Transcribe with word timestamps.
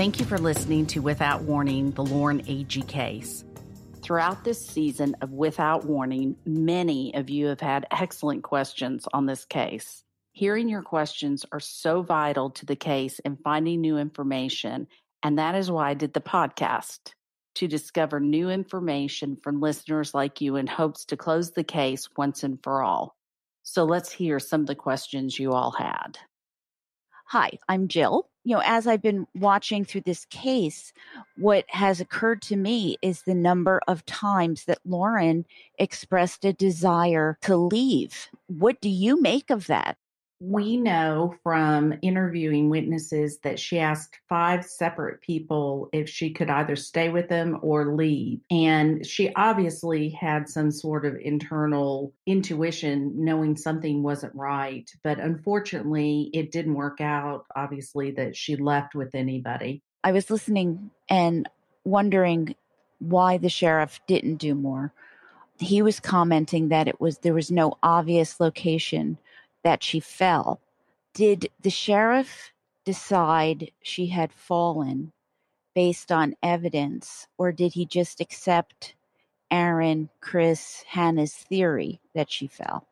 Thank 0.00 0.18
you 0.18 0.24
for 0.24 0.38
listening 0.38 0.86
to 0.86 1.00
Without 1.00 1.42
Warning, 1.42 1.90
the 1.90 2.02
Lauren 2.02 2.42
Agee 2.44 2.88
case. 2.88 3.44
Throughout 4.00 4.44
this 4.44 4.66
season 4.66 5.14
of 5.20 5.30
Without 5.30 5.84
Warning, 5.84 6.36
many 6.46 7.14
of 7.14 7.28
you 7.28 7.48
have 7.48 7.60
had 7.60 7.86
excellent 7.90 8.42
questions 8.42 9.06
on 9.12 9.26
this 9.26 9.44
case. 9.44 10.02
Hearing 10.32 10.70
your 10.70 10.80
questions 10.80 11.44
are 11.52 11.60
so 11.60 12.00
vital 12.00 12.48
to 12.52 12.64
the 12.64 12.76
case 12.76 13.20
and 13.26 13.42
finding 13.44 13.82
new 13.82 13.98
information, 13.98 14.86
and 15.22 15.38
that 15.38 15.54
is 15.54 15.70
why 15.70 15.90
I 15.90 15.94
did 15.94 16.14
the 16.14 16.22
podcast 16.22 17.12
to 17.56 17.68
discover 17.68 18.20
new 18.20 18.48
information 18.48 19.36
from 19.36 19.60
listeners 19.60 20.14
like 20.14 20.40
you 20.40 20.56
in 20.56 20.66
hopes 20.66 21.04
to 21.04 21.18
close 21.18 21.50
the 21.50 21.62
case 21.62 22.08
once 22.16 22.42
and 22.42 22.58
for 22.62 22.82
all. 22.82 23.16
So 23.64 23.84
let's 23.84 24.10
hear 24.10 24.38
some 24.38 24.62
of 24.62 24.66
the 24.66 24.74
questions 24.74 25.38
you 25.38 25.52
all 25.52 25.72
had. 25.72 26.16
Hi, 27.26 27.50
I'm 27.68 27.88
Jill. 27.88 28.29
You 28.44 28.56
know, 28.56 28.62
as 28.64 28.86
I've 28.86 29.02
been 29.02 29.26
watching 29.34 29.84
through 29.84 30.02
this 30.02 30.24
case, 30.26 30.92
what 31.36 31.64
has 31.68 32.00
occurred 32.00 32.40
to 32.42 32.56
me 32.56 32.96
is 33.02 33.22
the 33.22 33.34
number 33.34 33.80
of 33.86 34.06
times 34.06 34.64
that 34.64 34.78
Lauren 34.84 35.44
expressed 35.78 36.44
a 36.44 36.52
desire 36.52 37.38
to 37.42 37.56
leave. 37.56 38.28
What 38.46 38.80
do 38.80 38.88
you 38.88 39.20
make 39.20 39.50
of 39.50 39.66
that? 39.66 39.98
We 40.40 40.78
know 40.78 41.34
from 41.42 41.94
interviewing 42.00 42.70
witnesses 42.70 43.38
that 43.42 43.58
she 43.58 43.78
asked 43.78 44.18
five 44.26 44.64
separate 44.64 45.20
people 45.20 45.90
if 45.92 46.08
she 46.08 46.30
could 46.30 46.48
either 46.48 46.76
stay 46.76 47.10
with 47.10 47.28
them 47.28 47.58
or 47.60 47.94
leave. 47.94 48.40
And 48.50 49.06
she 49.06 49.34
obviously 49.34 50.08
had 50.08 50.48
some 50.48 50.70
sort 50.70 51.04
of 51.04 51.16
internal 51.20 52.14
intuition 52.26 53.22
knowing 53.22 53.54
something 53.56 54.02
wasn't 54.02 54.34
right. 54.34 54.90
But 55.04 55.20
unfortunately, 55.20 56.30
it 56.32 56.50
didn't 56.50 56.74
work 56.74 57.02
out, 57.02 57.44
obviously, 57.54 58.12
that 58.12 58.34
she 58.34 58.56
left 58.56 58.94
with 58.94 59.14
anybody. 59.14 59.82
I 60.02 60.12
was 60.12 60.30
listening 60.30 60.90
and 61.10 61.46
wondering 61.84 62.54
why 62.98 63.36
the 63.36 63.50
sheriff 63.50 64.00
didn't 64.06 64.36
do 64.36 64.54
more. 64.54 64.92
He 65.58 65.82
was 65.82 66.00
commenting 66.00 66.68
that 66.68 66.88
it 66.88 66.98
was 66.98 67.18
there 67.18 67.34
was 67.34 67.50
no 67.50 67.76
obvious 67.82 68.40
location 68.40 69.18
that 69.64 69.82
she 69.82 70.00
fell. 70.00 70.60
Did 71.14 71.50
the 71.60 71.70
sheriff 71.70 72.52
decide 72.84 73.70
she 73.82 74.06
had 74.06 74.32
fallen 74.32 75.12
based 75.74 76.10
on 76.10 76.34
evidence, 76.42 77.26
or 77.38 77.52
did 77.52 77.72
he 77.72 77.86
just 77.86 78.20
accept 78.20 78.94
Aaron, 79.50 80.08
Chris, 80.20 80.84
Hannah's 80.86 81.34
theory 81.34 82.00
that 82.14 82.30
she 82.30 82.46
fell? 82.46 82.86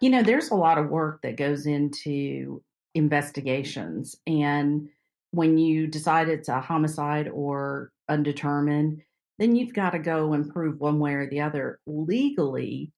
You 0.00 0.10
know, 0.10 0.22
there's 0.22 0.50
a 0.50 0.56
lot 0.56 0.78
of 0.78 0.90
work 0.90 1.22
that 1.22 1.36
goes 1.36 1.66
into 1.66 2.62
investigations. 2.94 4.16
And 4.26 4.88
when 5.30 5.58
you 5.58 5.86
decide 5.86 6.28
it's 6.28 6.48
a 6.48 6.60
homicide 6.60 7.28
or 7.28 7.92
undetermined, 8.08 9.02
then 9.38 9.56
you've 9.56 9.74
got 9.74 9.90
to 9.90 9.98
go 9.98 10.32
and 10.32 10.52
prove 10.52 10.80
one 10.80 10.98
way 10.98 11.14
or 11.14 11.28
the 11.28 11.40
other 11.40 11.80
legally 11.86 12.92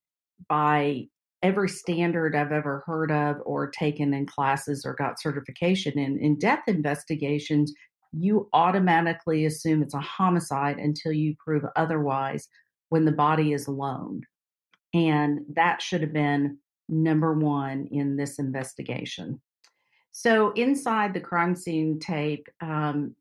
by 0.47 1.07
every 1.43 1.69
standard 1.69 2.35
I've 2.35 2.51
ever 2.51 2.83
heard 2.85 3.11
of 3.11 3.37
or 3.45 3.69
taken 3.69 4.13
in 4.13 4.25
classes 4.25 4.85
or 4.85 4.93
got 4.93 5.19
certification 5.19 5.97
in. 5.97 6.19
In 6.19 6.37
death 6.37 6.63
investigations, 6.67 7.73
you 8.13 8.49
automatically 8.53 9.45
assume 9.45 9.81
it's 9.81 9.93
a 9.93 9.99
homicide 9.99 10.77
until 10.77 11.11
you 11.11 11.35
prove 11.43 11.63
otherwise 11.75 12.47
when 12.89 13.05
the 13.05 13.11
body 13.11 13.53
is 13.53 13.67
alone. 13.67 14.21
And 14.93 15.41
that 15.55 15.81
should 15.81 16.01
have 16.01 16.13
been 16.13 16.57
number 16.89 17.33
one 17.33 17.87
in 17.91 18.17
this 18.17 18.37
investigation. 18.37 19.41
So, 20.11 20.51
inside 20.51 21.13
the 21.13 21.21
crime 21.21 21.55
scene 21.55 21.99
tape 21.99 22.47
um, 22.59 23.15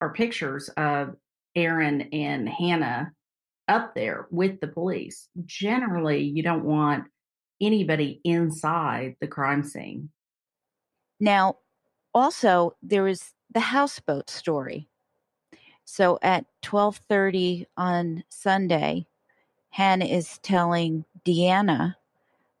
are 0.00 0.12
pictures 0.12 0.68
of 0.76 1.16
Aaron 1.56 2.02
and 2.12 2.48
Hannah 2.48 3.10
up 3.66 3.96
there 3.96 4.28
with 4.30 4.60
the 4.60 4.68
police. 4.68 5.28
Generally, 5.44 6.22
you 6.22 6.44
don't 6.44 6.64
want 6.64 7.04
anybody 7.60 8.20
inside 8.24 9.16
the 9.20 9.26
crime 9.26 9.64
scene. 9.64 10.10
Now, 11.20 11.56
also 12.14 12.76
there 12.82 13.06
is 13.06 13.32
the 13.50 13.60
houseboat 13.60 14.30
story. 14.30 14.88
So 15.84 16.18
at 16.22 16.46
12:30 16.62 17.66
on 17.76 18.24
Sunday, 18.28 19.06
Hannah 19.70 20.06
is 20.06 20.38
telling 20.38 21.04
Deanna 21.24 21.96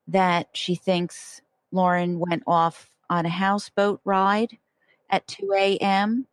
that 0.08 0.48
she 0.52 0.74
thinks 0.74 1.40
Lauren 1.72 2.18
went 2.18 2.44
off 2.46 2.90
on 3.10 3.26
a 3.26 3.30
houseboat 3.30 4.00
ride 4.04 4.58
at 5.10 5.26
2 5.26 5.52
a.m. 5.54 6.26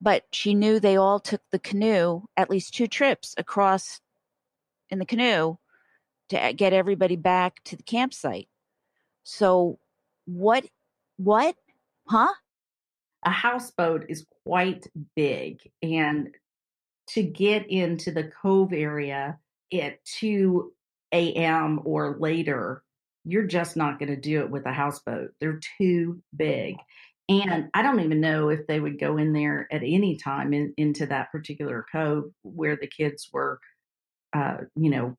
But 0.00 0.24
she 0.32 0.54
knew 0.54 0.78
they 0.78 0.96
all 0.96 1.20
took 1.20 1.42
the 1.50 1.58
canoe, 1.58 2.22
at 2.36 2.50
least 2.50 2.74
two 2.74 2.86
trips 2.86 3.34
across 3.38 4.00
in 4.90 4.98
the 4.98 5.06
canoe 5.06 5.58
to 6.28 6.52
get 6.54 6.72
everybody 6.72 7.16
back 7.16 7.62
to 7.64 7.76
the 7.76 7.82
campsite. 7.82 8.48
So 9.24 9.78
what 10.26 10.66
what? 11.16 11.56
Huh? 12.08 12.32
A 13.24 13.30
houseboat 13.30 14.06
is 14.08 14.26
quite 14.44 14.86
big 15.16 15.58
and 15.82 16.28
to 17.08 17.22
get 17.22 17.68
into 17.68 18.10
the 18.12 18.30
cove 18.42 18.72
area 18.72 19.38
at 19.72 20.04
2 20.04 20.72
a.m. 21.12 21.80
or 21.84 22.16
later, 22.18 22.82
you're 23.24 23.46
just 23.46 23.76
not 23.76 23.98
going 23.98 24.08
to 24.08 24.16
do 24.16 24.40
it 24.40 24.50
with 24.50 24.66
a 24.66 24.72
houseboat. 24.72 25.30
They're 25.40 25.60
too 25.78 26.22
big. 26.36 26.76
And 27.28 27.70
I 27.74 27.82
don't 27.82 28.00
even 28.00 28.20
know 28.20 28.50
if 28.50 28.66
they 28.68 28.78
would 28.78 29.00
go 29.00 29.16
in 29.16 29.32
there 29.32 29.66
at 29.72 29.82
any 29.82 30.16
time 30.16 30.52
in, 30.52 30.74
into 30.76 31.06
that 31.06 31.32
particular 31.32 31.84
cove 31.90 32.24
where 32.42 32.76
the 32.76 32.86
kids 32.86 33.28
were, 33.32 33.58
uh, 34.32 34.58
you 34.76 34.90
know, 34.90 35.16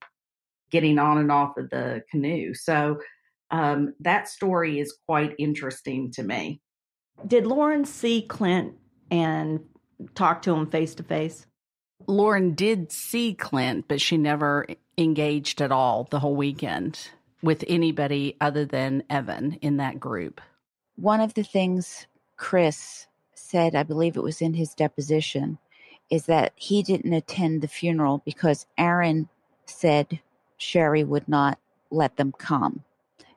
getting 0.72 1.00
on 1.00 1.18
and 1.18 1.32
off 1.32 1.58
of 1.58 1.70
the 1.70 2.04
canoe. 2.12 2.54
So 2.54 3.00
um, 3.52 3.94
that 4.02 4.28
story 4.28 4.80
is 4.80 4.96
quite 5.08 5.34
interesting 5.38 6.12
to 6.14 6.24
me. 6.24 6.62
Did 7.26 7.48
Lauren 7.48 7.86
see 7.86 8.22
Clint 8.22 8.74
and 9.10 9.62
talk 10.16 10.42
to 10.44 10.54
him 10.54 10.70
face 10.70 10.94
to 10.96 11.04
face? 11.04 11.46
Lauren 12.06 12.54
did 12.54 12.92
see 12.92 13.34
Clint, 13.34 13.86
but 13.88 14.00
she 14.02 14.18
never 14.18 14.68
engaged 14.98 15.62
at 15.62 15.72
all 15.72 16.08
the 16.10 16.20
whole 16.20 16.36
weekend 16.36 17.10
with 17.42 17.64
anybody 17.68 18.36
other 18.42 18.66
than 18.66 19.04
Evan 19.10 19.54
in 19.62 19.78
that 19.78 20.00
group. 20.00 20.42
One 20.96 21.22
of 21.22 21.34
the 21.34 21.44
things 21.44 22.08
Chris 22.36 23.08
said, 23.34 23.76
I 23.76 23.84
believe 23.84 24.18
it 24.18 24.24
was 24.24 24.42
in 24.42 24.54
his 24.54 24.74
deposition, 24.74 25.58
is 26.10 26.26
that 26.26 26.54
he 26.56 26.84
didn't 26.84 27.14
attend 27.14 27.62
the 27.62 27.68
funeral 27.68 28.22
because 28.26 28.66
Aaron 28.78 29.30
said 29.66 30.20
Sherry 30.58 31.04
would 31.04 31.28
not 31.28 31.60
let 31.90 32.18
them 32.18 32.32
come. 32.32 32.84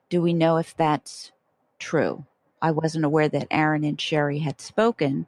Do 0.09 0.21
we 0.21 0.33
know 0.33 0.57
if 0.57 0.75
that's 0.75 1.31
true? 1.79 2.25
I 2.61 2.71
wasn't 2.71 3.05
aware 3.05 3.29
that 3.29 3.47
Aaron 3.49 3.83
and 3.83 3.99
Sherry 3.99 4.39
had 4.39 4.61
spoken 4.61 5.27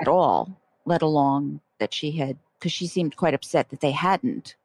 at 0.00 0.08
all, 0.08 0.58
let 0.84 1.02
alone 1.02 1.60
that 1.78 1.94
she 1.94 2.12
had, 2.12 2.38
because 2.58 2.72
she 2.72 2.86
seemed 2.86 3.16
quite 3.16 3.34
upset 3.34 3.70
that 3.70 3.80
they 3.80 3.92
hadn't. 3.92 4.56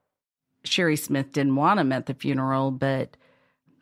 Sherry 0.64 0.96
Smith 0.96 1.32
didn't 1.32 1.56
want 1.56 1.80
him 1.80 1.92
at 1.92 2.08
the 2.08 2.14
funeral, 2.14 2.72
but 2.72 3.18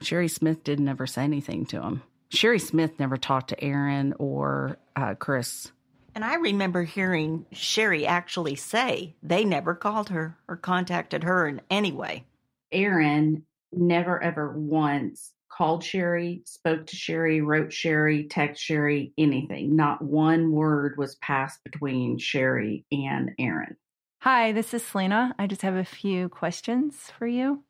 Sherry 0.02 0.28
Smith 0.28 0.64
didn't 0.64 0.90
ever 0.90 1.08
say 1.08 1.24
anything 1.24 1.66
to 1.68 1.82
him. 1.82 2.04
Sherry 2.30 2.60
Smith 2.60 3.00
never 3.00 3.16
talked 3.16 3.50
to 3.50 3.64
Aaron 3.64 4.14
or 4.18 4.78
uh, 4.96 5.14
Chris. 5.16 5.72
And 6.16 6.26
I 6.26 6.36
remember 6.36 6.84
hearing 6.84 7.46
Sherry 7.52 8.06
actually 8.06 8.56
say 8.56 9.16
they 9.24 9.46
never 9.46 9.76
called 9.76 10.10
her 10.10 10.38
or 10.48 10.58
contacted 10.58 11.24
her 11.24 11.48
in 11.48 11.62
any 11.70 11.92
way. 11.92 12.26
Aaron 12.74 13.46
never 13.72 14.22
ever 14.22 14.52
once 14.58 15.32
called 15.50 15.84
Sherry, 15.84 16.42
spoke 16.46 16.88
to 16.88 16.96
Sherry, 16.96 17.42
wrote 17.42 17.72
Sherry, 17.72 18.26
text 18.26 18.64
Sherry, 18.64 19.14
anything. 19.18 19.76
Not 19.76 20.02
one 20.02 20.52
word 20.52 20.96
was 20.98 21.16
passed 21.16 21.64
between 21.64 22.18
Sherry 22.18 22.86
and 22.92 23.32
Aaron. 23.38 23.78
Hi, 24.22 24.52
this 24.52 24.74
is 24.74 24.84
Selena. 24.84 25.36
I 25.38 25.48
just 25.48 25.62
have 25.62 25.76
a 25.76 25.86
few 25.86 26.30
questions 26.30 27.12
for 27.18 27.28
you. 27.28 27.64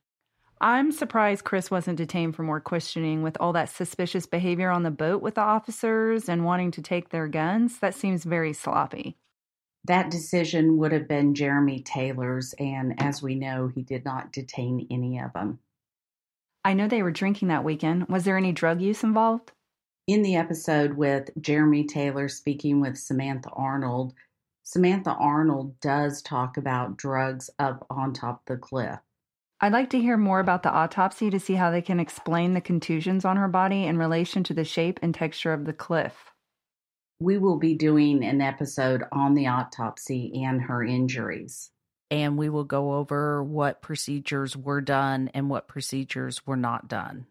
I'm 0.62 0.94
surprised 0.94 1.44
Chris 1.44 1.70
wasn't 1.70 1.98
detained 1.98 2.38
for 2.38 2.44
more 2.44 2.62
questioning 2.62 3.22
with 3.22 3.36
all 3.40 3.52
that 3.52 3.70
suspicious 3.70 4.26
behavior 4.26 4.70
on 4.70 4.84
the 4.84 4.92
boat 4.92 5.22
with 5.22 5.36
the 5.36 5.42
officers 5.42 6.30
and 6.30 6.46
wanting 6.46 6.72
to 6.72 6.82
take 6.82 7.10
their 7.10 7.28
guns. 7.28 7.80
That 7.80 7.96
seems 7.96 8.24
very 8.24 8.54
sloppy 8.54 9.18
that 9.85 10.09
decision 10.09 10.77
would 10.77 10.91
have 10.94 11.07
been 11.07 11.35
Jeremy 11.35 11.81
Taylor's, 11.81 12.53
and 12.57 13.01
as 13.01 13.21
we 13.21 13.35
know, 13.35 13.68
he 13.68 13.81
did 13.81 14.06
not 14.06 14.31
detain 14.31 14.88
any 14.89 15.19
of 15.19 15.33
them. 15.33 15.59
I 16.63 16.74
know 16.74 16.88
they 16.88 17.03
were 17.03 17.12
drinking 17.12 17.50
that 17.50 17.65
weekend. 17.65 18.07
Was 18.07 18.24
there 18.24 18.38
any 18.38 18.53
drug 18.53 18.81
use 18.81 19.03
involved? 19.03 19.51
In 20.07 20.21
the 20.21 20.35
episode 20.35 20.94
with 20.94 21.30
Jeremy 21.39 21.83
Taylor 21.85 22.30
speaking 22.30 22.80
with 22.80 22.97
Samantha 22.97 23.50
Arnold, 23.50 24.13
Samantha 24.63 25.12
Arnold 25.12 25.80
does 25.81 26.21
talk 26.21 26.56
about 26.56 26.95
drugs 26.95 27.50
up 27.59 27.85
on 27.89 28.13
top 28.13 28.41
of 28.41 28.45
the 28.45 28.57
cliff. 28.57 29.00
I'd 29.59 29.74
like 29.74 29.89
to 29.91 30.00
hear 30.00 30.18
more 30.18 30.39
about 30.39 30.63
the 30.63 30.71
autopsy 30.71 31.30
to 31.30 31.39
see 31.39 31.56
how 31.56 31.71
they 31.71 31.81
can 31.81 32.00
explain 32.00 32.53
the 32.53 32.62
contusions 32.62 33.25
on 33.25 33.38
her 33.38 33.47
body 33.47 33.83
in 33.83 33.97
relation 33.97 34.44
to 34.45 34.53
the 34.53 34.65
shape 34.65 35.00
and 35.01 35.13
texture 35.13 35.53
of 35.53 35.65
the 35.65 35.74
cliff 35.74 36.32
We 37.24 37.38
will 37.38 37.58
be 37.58 37.74
doing 37.74 38.22
an 38.25 38.42
episode 38.42 39.06
on 39.14 39.34
the 39.34 39.48
autopsy 39.48 40.44
and 40.44 40.62
her 40.64 40.84
injuries. 40.84 41.72
And 42.12 42.38
we 42.38 42.50
will 42.50 42.66
go 42.66 42.96
over 42.96 43.42
what 43.42 43.81
procedures 43.81 44.58
were 44.58 44.81
done 44.81 45.31
and 45.34 45.50
what 45.50 45.70
procedures 45.70 46.46
were 46.46 46.58
not 46.58 46.90
done. 46.90 47.28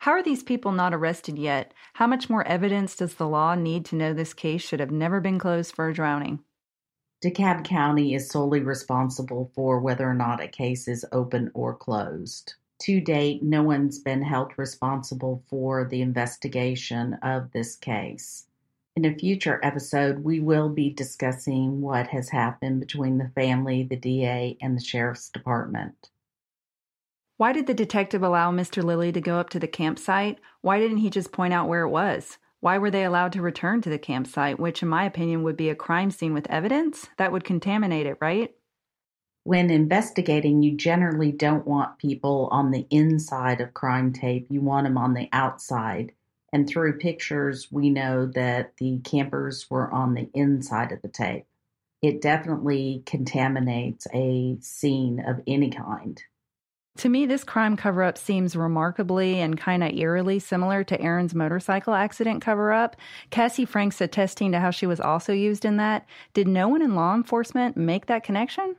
How 0.00 0.10
are 0.10 0.22
these 0.22 0.42
people 0.42 0.72
not 0.72 0.92
arrested 0.92 1.38
yet? 1.38 1.72
How 1.94 2.06
much 2.06 2.28
more 2.28 2.46
evidence 2.46 2.94
does 2.94 3.14
the 3.14 3.26
law 3.26 3.54
need 3.54 3.86
to 3.86 3.96
know 3.96 4.12
this 4.12 4.34
case 4.34 4.60
should 4.60 4.80
have 4.80 4.90
never 4.90 5.18
been 5.18 5.38
closed 5.38 5.74
for 5.74 5.88
a 5.88 5.94
drowning? 5.94 6.40
DeKalb 7.24 7.64
County 7.64 8.12
is 8.12 8.28
solely 8.28 8.60
responsible 8.60 9.50
for 9.54 9.80
whether 9.80 10.06
or 10.06 10.12
not 10.12 10.42
a 10.42 10.46
case 10.46 10.88
is 10.88 11.06
open 11.10 11.50
or 11.54 11.74
closed. 11.74 12.52
To 12.82 13.00
date, 13.00 13.42
no 13.42 13.62
one's 13.62 13.98
been 13.98 14.20
held 14.20 14.52
responsible 14.58 15.42
for 15.48 15.88
the 15.88 16.02
investigation 16.02 17.14
of 17.22 17.50
this 17.52 17.76
case. 17.76 18.44
In 18.96 19.04
a 19.04 19.14
future 19.14 19.58
episode, 19.64 20.20
we 20.20 20.38
will 20.38 20.68
be 20.68 20.88
discussing 20.88 21.80
what 21.80 22.06
has 22.08 22.28
happened 22.28 22.78
between 22.78 23.18
the 23.18 23.32
family, 23.34 23.82
the 23.82 23.96
DA, 23.96 24.56
and 24.62 24.76
the 24.76 24.84
Sheriff's 24.84 25.30
Department. 25.30 26.10
Why 27.36 27.52
did 27.52 27.66
the 27.66 27.74
detective 27.74 28.22
allow 28.22 28.52
Mr. 28.52 28.84
Lilly 28.84 29.10
to 29.10 29.20
go 29.20 29.40
up 29.40 29.50
to 29.50 29.58
the 29.58 29.66
campsite? 29.66 30.38
Why 30.60 30.78
didn't 30.78 30.98
he 30.98 31.10
just 31.10 31.32
point 31.32 31.52
out 31.52 31.66
where 31.66 31.82
it 31.82 31.90
was? 31.90 32.38
Why 32.60 32.78
were 32.78 32.90
they 32.90 33.02
allowed 33.02 33.32
to 33.32 33.42
return 33.42 33.82
to 33.82 33.90
the 33.90 33.98
campsite, 33.98 34.60
which, 34.60 34.80
in 34.80 34.88
my 34.88 35.04
opinion, 35.04 35.42
would 35.42 35.56
be 35.56 35.70
a 35.70 35.74
crime 35.74 36.12
scene 36.12 36.32
with 36.32 36.48
evidence? 36.48 37.08
That 37.18 37.32
would 37.32 37.42
contaminate 37.42 38.06
it, 38.06 38.18
right? 38.20 38.54
When 39.42 39.70
investigating, 39.70 40.62
you 40.62 40.76
generally 40.76 41.32
don't 41.32 41.66
want 41.66 41.98
people 41.98 42.48
on 42.52 42.70
the 42.70 42.86
inside 42.90 43.60
of 43.60 43.74
crime 43.74 44.12
tape. 44.12 44.46
You 44.50 44.60
want 44.60 44.84
them 44.86 44.96
on 44.96 45.14
the 45.14 45.28
outside. 45.32 46.12
And 46.54 46.68
through 46.68 47.00
pictures, 47.00 47.66
we 47.72 47.90
know 47.90 48.26
that 48.26 48.76
the 48.76 49.00
campers 49.02 49.68
were 49.68 49.90
on 49.90 50.14
the 50.14 50.30
inside 50.34 50.92
of 50.92 51.02
the 51.02 51.08
tape. 51.08 51.46
It 52.00 52.22
definitely 52.22 53.02
contaminates 53.06 54.06
a 54.14 54.56
scene 54.60 55.18
of 55.26 55.40
any 55.48 55.70
kind. 55.70 56.22
To 56.98 57.08
me, 57.08 57.26
this 57.26 57.42
crime 57.42 57.76
cover 57.76 58.04
up 58.04 58.16
seems 58.16 58.54
remarkably 58.54 59.40
and 59.40 59.58
kind 59.58 59.82
of 59.82 59.94
eerily 59.94 60.38
similar 60.38 60.84
to 60.84 61.00
Aaron's 61.00 61.34
motorcycle 61.34 61.92
accident 61.92 62.40
cover 62.40 62.70
up. 62.70 62.94
Cassie 63.30 63.64
Franks 63.64 64.00
attesting 64.00 64.52
to 64.52 64.60
how 64.60 64.70
she 64.70 64.86
was 64.86 65.00
also 65.00 65.32
used 65.32 65.64
in 65.64 65.78
that. 65.78 66.06
Did 66.34 66.46
no 66.46 66.68
one 66.68 66.82
in 66.82 66.94
law 66.94 67.16
enforcement 67.16 67.76
make 67.76 68.06
that 68.06 68.22
connection? 68.22 68.76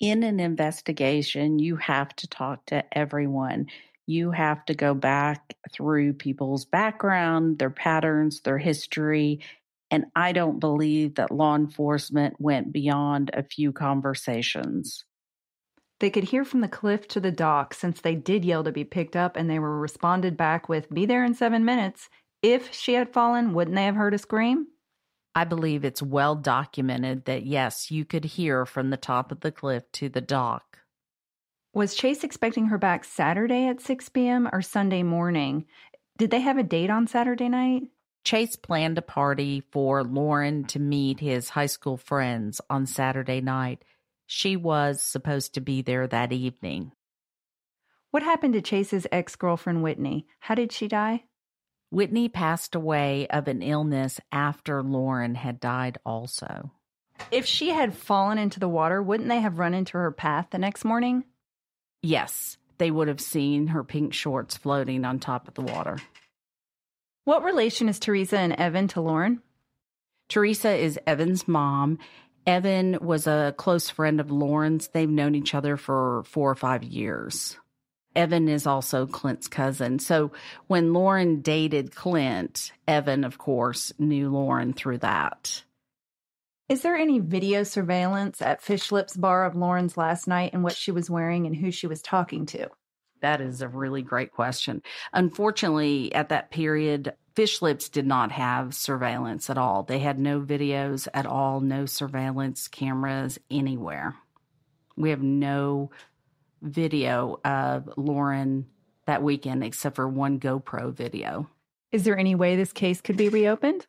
In 0.00 0.22
an 0.22 0.40
investigation, 0.40 1.58
you 1.58 1.76
have 1.76 2.16
to 2.16 2.26
talk 2.26 2.64
to 2.66 2.84
everyone. 2.96 3.66
You 4.08 4.30
have 4.30 4.64
to 4.64 4.74
go 4.74 4.94
back 4.94 5.54
through 5.70 6.14
people's 6.14 6.64
background, 6.64 7.58
their 7.58 7.68
patterns, 7.68 8.40
their 8.40 8.56
history. 8.56 9.40
And 9.90 10.06
I 10.16 10.32
don't 10.32 10.60
believe 10.60 11.16
that 11.16 11.30
law 11.30 11.54
enforcement 11.54 12.40
went 12.40 12.72
beyond 12.72 13.30
a 13.34 13.42
few 13.42 13.70
conversations. 13.70 15.04
They 16.00 16.08
could 16.08 16.24
hear 16.24 16.46
from 16.46 16.62
the 16.62 16.68
cliff 16.68 17.06
to 17.08 17.20
the 17.20 17.30
dock 17.30 17.74
since 17.74 18.00
they 18.00 18.14
did 18.14 18.46
yell 18.46 18.64
to 18.64 18.72
be 18.72 18.82
picked 18.82 19.14
up 19.14 19.36
and 19.36 19.50
they 19.50 19.58
were 19.58 19.78
responded 19.78 20.38
back 20.38 20.70
with, 20.70 20.88
Be 20.88 21.04
there 21.04 21.22
in 21.22 21.34
seven 21.34 21.66
minutes. 21.66 22.08
If 22.40 22.72
she 22.72 22.94
had 22.94 23.12
fallen, 23.12 23.52
wouldn't 23.52 23.76
they 23.76 23.84
have 23.84 23.96
heard 23.96 24.14
a 24.14 24.18
scream? 24.18 24.68
I 25.34 25.44
believe 25.44 25.84
it's 25.84 26.00
well 26.00 26.34
documented 26.34 27.26
that 27.26 27.44
yes, 27.44 27.90
you 27.90 28.06
could 28.06 28.24
hear 28.24 28.64
from 28.64 28.88
the 28.88 28.96
top 28.96 29.30
of 29.30 29.40
the 29.40 29.52
cliff 29.52 29.84
to 29.92 30.08
the 30.08 30.22
dock. 30.22 30.78
Was 31.78 31.94
Chase 31.94 32.24
expecting 32.24 32.66
her 32.66 32.76
back 32.76 33.04
Saturday 33.04 33.68
at 33.68 33.80
6 33.80 34.08
p.m. 34.08 34.48
or 34.52 34.62
Sunday 34.62 35.04
morning? 35.04 35.64
Did 36.16 36.32
they 36.32 36.40
have 36.40 36.58
a 36.58 36.64
date 36.64 36.90
on 36.90 37.06
Saturday 37.06 37.48
night? 37.48 37.84
Chase 38.24 38.56
planned 38.56 38.98
a 38.98 39.02
party 39.02 39.62
for 39.70 40.02
Lauren 40.02 40.64
to 40.64 40.80
meet 40.80 41.20
his 41.20 41.50
high 41.50 41.66
school 41.66 41.96
friends 41.96 42.60
on 42.68 42.84
Saturday 42.86 43.40
night 43.40 43.84
she 44.26 44.56
was 44.56 45.00
supposed 45.00 45.54
to 45.54 45.60
be 45.60 45.80
there 45.82 46.08
that 46.08 46.32
evening. 46.32 46.90
What 48.10 48.24
happened 48.24 48.54
to 48.54 48.60
Chase's 48.60 49.06
ex 49.12 49.36
girlfriend, 49.36 49.84
Whitney? 49.84 50.26
How 50.40 50.56
did 50.56 50.72
she 50.72 50.88
die? 50.88 51.26
Whitney 51.92 52.28
passed 52.28 52.74
away 52.74 53.28
of 53.28 53.46
an 53.46 53.62
illness 53.62 54.18
after 54.32 54.82
Lauren 54.82 55.36
had 55.36 55.60
died, 55.60 55.98
also. 56.04 56.72
If 57.30 57.46
she 57.46 57.68
had 57.68 57.94
fallen 57.94 58.36
into 58.36 58.58
the 58.58 58.68
water, 58.68 59.00
wouldn't 59.00 59.28
they 59.28 59.40
have 59.40 59.60
run 59.60 59.74
into 59.74 59.96
her 59.96 60.10
path 60.10 60.48
the 60.50 60.58
next 60.58 60.84
morning? 60.84 61.22
Yes, 62.02 62.56
they 62.78 62.90
would 62.90 63.08
have 63.08 63.20
seen 63.20 63.68
her 63.68 63.84
pink 63.84 64.14
shorts 64.14 64.56
floating 64.56 65.04
on 65.04 65.18
top 65.18 65.48
of 65.48 65.54
the 65.54 65.62
water. 65.62 65.98
What 67.24 67.42
relation 67.42 67.88
is 67.88 67.98
Teresa 67.98 68.38
and 68.38 68.52
Evan 68.54 68.88
to 68.88 69.00
Lauren? 69.00 69.42
Teresa 70.28 70.74
is 70.74 70.98
Evan's 71.06 71.48
mom, 71.48 71.98
Evan 72.48 72.96
was 73.02 73.26
a 73.26 73.54
close 73.58 73.90
friend 73.90 74.20
of 74.20 74.30
Lauren's. 74.30 74.88
They've 74.88 75.06
known 75.06 75.34
each 75.34 75.54
other 75.54 75.76
for 75.76 76.22
four 76.24 76.50
or 76.50 76.54
five 76.54 76.82
years. 76.82 77.58
Evan 78.16 78.48
is 78.48 78.66
also 78.66 79.06
Clint's 79.06 79.48
cousin. 79.48 79.98
So 79.98 80.32
when 80.66 80.94
Lauren 80.94 81.42
dated 81.42 81.94
Clint, 81.94 82.72
Evan, 82.88 83.22
of 83.24 83.36
course, 83.36 83.92
knew 83.98 84.30
Lauren 84.30 84.72
through 84.72 84.98
that. 84.98 85.62
Is 86.68 86.82
there 86.82 86.96
any 86.96 87.18
video 87.18 87.62
surveillance 87.62 88.42
at 88.42 88.60
Fish 88.60 88.92
Lips 88.92 89.16
Bar 89.16 89.46
of 89.46 89.56
Lauren's 89.56 89.96
last 89.96 90.28
night 90.28 90.50
and 90.52 90.62
what 90.62 90.76
she 90.76 90.90
was 90.90 91.08
wearing 91.08 91.46
and 91.46 91.56
who 91.56 91.70
she 91.70 91.86
was 91.86 92.02
talking 92.02 92.44
to? 92.46 92.68
That 93.22 93.40
is 93.40 93.62
a 93.62 93.68
really 93.68 94.02
great 94.02 94.32
question. 94.32 94.82
Unfortunately, 95.14 96.14
at 96.14 96.28
that 96.28 96.50
period, 96.50 97.14
Fish 97.34 97.62
Lips 97.62 97.88
did 97.88 98.06
not 98.06 98.32
have 98.32 98.74
surveillance 98.74 99.48
at 99.48 99.56
all. 99.56 99.82
They 99.82 100.00
had 100.00 100.18
no 100.18 100.42
videos 100.42 101.08
at 101.14 101.24
all, 101.24 101.60
no 101.60 101.86
surveillance 101.86 102.68
cameras 102.68 103.38
anywhere. 103.50 104.16
We 104.94 105.08
have 105.08 105.22
no 105.22 105.90
video 106.60 107.40
of 107.46 107.88
Lauren 107.96 108.66
that 109.06 109.22
weekend 109.22 109.64
except 109.64 109.96
for 109.96 110.06
one 110.06 110.38
GoPro 110.38 110.92
video. 110.92 111.48
Is 111.92 112.04
there 112.04 112.18
any 112.18 112.34
way 112.34 112.56
this 112.56 112.74
case 112.74 113.00
could 113.00 113.16
be 113.16 113.30
reopened? 113.30 113.86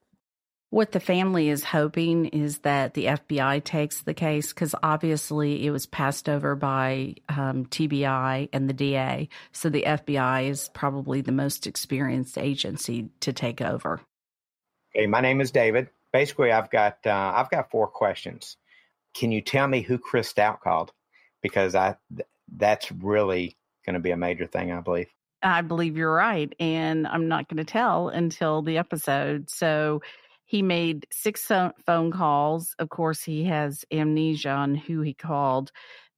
What 0.71 0.91
the 0.91 0.99
family 0.99 1.49
is 1.49 1.63
hoping 1.63 2.25
is 2.27 2.59
that 2.59 2.93
the 2.93 3.05
FBI 3.05 3.63
takes 3.63 4.03
the 4.03 4.13
case 4.13 4.53
because 4.53 4.75
obviously 4.83 5.65
it 5.65 5.71
was 5.71 5.87
passed 5.87 6.29
over 6.29 6.55
by 6.55 7.15
um, 7.27 7.65
TBI 7.65 8.49
and 8.53 8.69
the 8.69 8.73
DA. 8.73 9.29
So 9.51 9.69
the 9.69 9.83
FBI 9.87 10.47
is 10.47 10.69
probably 10.69 11.21
the 11.21 11.31
most 11.31 11.65
experienced 11.65 12.37
agency 12.37 13.09
to 13.21 13.33
take 13.33 13.61
over. 13.61 13.99
Okay, 14.95 15.07
my 15.07 15.21
name 15.21 15.41
is 15.41 15.49
David. 15.49 15.89
Basically, 16.13 16.51
I've 16.51 16.69
got 16.69 16.99
uh, 17.05 17.33
I've 17.35 17.49
got 17.49 17.71
four 17.71 17.87
questions. 17.87 18.55
Can 19.15 19.31
you 19.31 19.41
tell 19.41 19.67
me 19.67 19.81
who 19.81 19.97
Chris 19.97 20.27
Stout 20.27 20.61
called? 20.61 20.91
Because 21.41 21.73
I 21.73 21.97
th- 22.15 22.27
that's 22.55 22.91
really 22.91 23.57
going 23.87 23.95
to 23.95 23.99
be 23.99 24.11
a 24.11 24.17
major 24.17 24.45
thing, 24.45 24.71
I 24.71 24.81
believe. 24.81 25.07
I 25.41 25.61
believe 25.61 25.97
you're 25.97 26.13
right, 26.13 26.53
and 26.59 27.07
I'm 27.07 27.27
not 27.27 27.47
going 27.47 27.57
to 27.57 27.63
tell 27.63 28.09
until 28.09 28.61
the 28.61 28.77
episode. 28.77 29.49
So 29.49 30.01
he 30.49 30.63
made 30.63 31.05
six 31.11 31.45
phone 31.45 32.11
calls. 32.11 32.73
Of 32.79 32.89
course, 32.89 33.23
he 33.23 33.43
has 33.43 33.85
amnesia 33.91 34.49
on 34.49 34.73
who 34.73 35.01
he 35.01 35.13
called, 35.13 35.71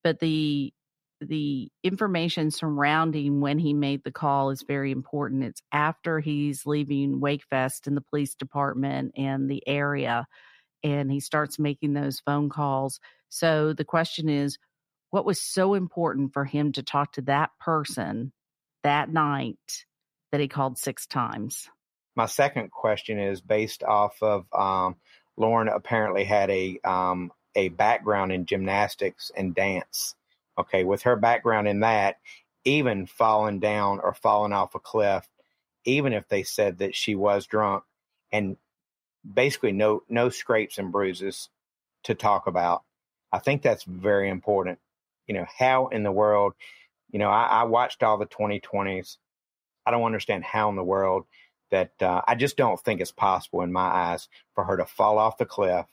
but 0.05 0.21
the 0.21 0.73
the 1.19 1.69
information 1.83 2.49
surrounding 2.49 3.41
when 3.41 3.59
he 3.59 3.73
made 3.73 4.05
the 4.05 4.11
call 4.11 4.49
is 4.49 4.63
very 4.65 4.91
important. 4.91 5.43
It's 5.43 5.61
after 5.73 6.21
he's 6.21 6.65
leaving 6.65 7.19
Wakefest 7.19 7.87
and 7.87 7.97
the 7.97 8.05
police 8.09 8.33
department 8.33 9.11
and 9.17 9.51
the 9.51 9.67
area, 9.67 10.25
and 10.81 11.11
he 11.11 11.19
starts 11.19 11.59
making 11.59 11.91
those 11.91 12.21
phone 12.21 12.47
calls. 12.49 13.01
So 13.27 13.73
the 13.73 13.83
question 13.85 14.29
is, 14.29 14.57
what 15.09 15.25
was 15.25 15.41
so 15.41 15.73
important 15.73 16.31
for 16.31 16.45
him 16.45 16.71
to 16.71 16.83
talk 16.83 17.11
to 17.13 17.21
that 17.23 17.49
person 17.59 18.31
that 18.83 19.09
night 19.09 19.85
that 20.31 20.39
he 20.39 20.47
called 20.47 20.77
six 20.77 21.05
times? 21.05 21.67
My 22.15 22.25
second 22.25 22.71
question 22.71 23.19
is 23.19 23.41
based 23.41 23.83
off 23.83 24.21
of 24.21 24.45
um, 24.53 24.95
Lauren 25.37 25.67
apparently 25.67 26.23
had 26.23 26.49
a 26.49 26.79
um, 26.83 27.31
a 27.55 27.69
background 27.69 28.31
in 28.31 28.45
gymnastics 28.45 29.31
and 29.35 29.55
dance. 29.55 30.15
Okay, 30.57 30.83
with 30.83 31.03
her 31.03 31.15
background 31.15 31.67
in 31.67 31.79
that, 31.79 32.17
even 32.65 33.05
falling 33.05 33.59
down 33.59 33.99
or 34.01 34.13
falling 34.13 34.53
off 34.53 34.75
a 34.75 34.79
cliff, 34.79 35.27
even 35.85 36.13
if 36.13 36.27
they 36.27 36.43
said 36.43 36.79
that 36.79 36.95
she 36.95 37.15
was 37.15 37.47
drunk, 37.47 37.83
and 38.31 38.57
basically 39.33 39.71
no 39.71 40.03
no 40.09 40.29
scrapes 40.29 40.77
and 40.77 40.91
bruises 40.91 41.49
to 42.03 42.15
talk 42.15 42.47
about, 42.47 42.83
I 43.31 43.39
think 43.39 43.61
that's 43.61 43.83
very 43.83 44.29
important. 44.29 44.79
You 45.27 45.35
know, 45.35 45.45
how 45.57 45.87
in 45.87 46.03
the 46.03 46.11
world, 46.11 46.53
you 47.11 47.19
know, 47.19 47.29
I, 47.29 47.61
I 47.61 47.63
watched 47.63 48.03
all 48.03 48.17
the 48.17 48.25
2020s. 48.25 49.17
I 49.85 49.91
don't 49.91 50.03
understand 50.03 50.43
how 50.43 50.69
in 50.69 50.75
the 50.75 50.83
world 50.83 51.25
that 51.71 51.91
uh, 52.01 52.21
I 52.27 52.35
just 52.35 52.57
don't 52.57 52.79
think 52.79 53.01
it's 53.01 53.11
possible 53.11 53.61
in 53.61 53.71
my 53.71 53.81
eyes 53.81 54.27
for 54.53 54.63
her 54.65 54.77
to 54.77 54.85
fall 54.85 55.17
off 55.17 55.37
the 55.37 55.45
cliff, 55.45 55.85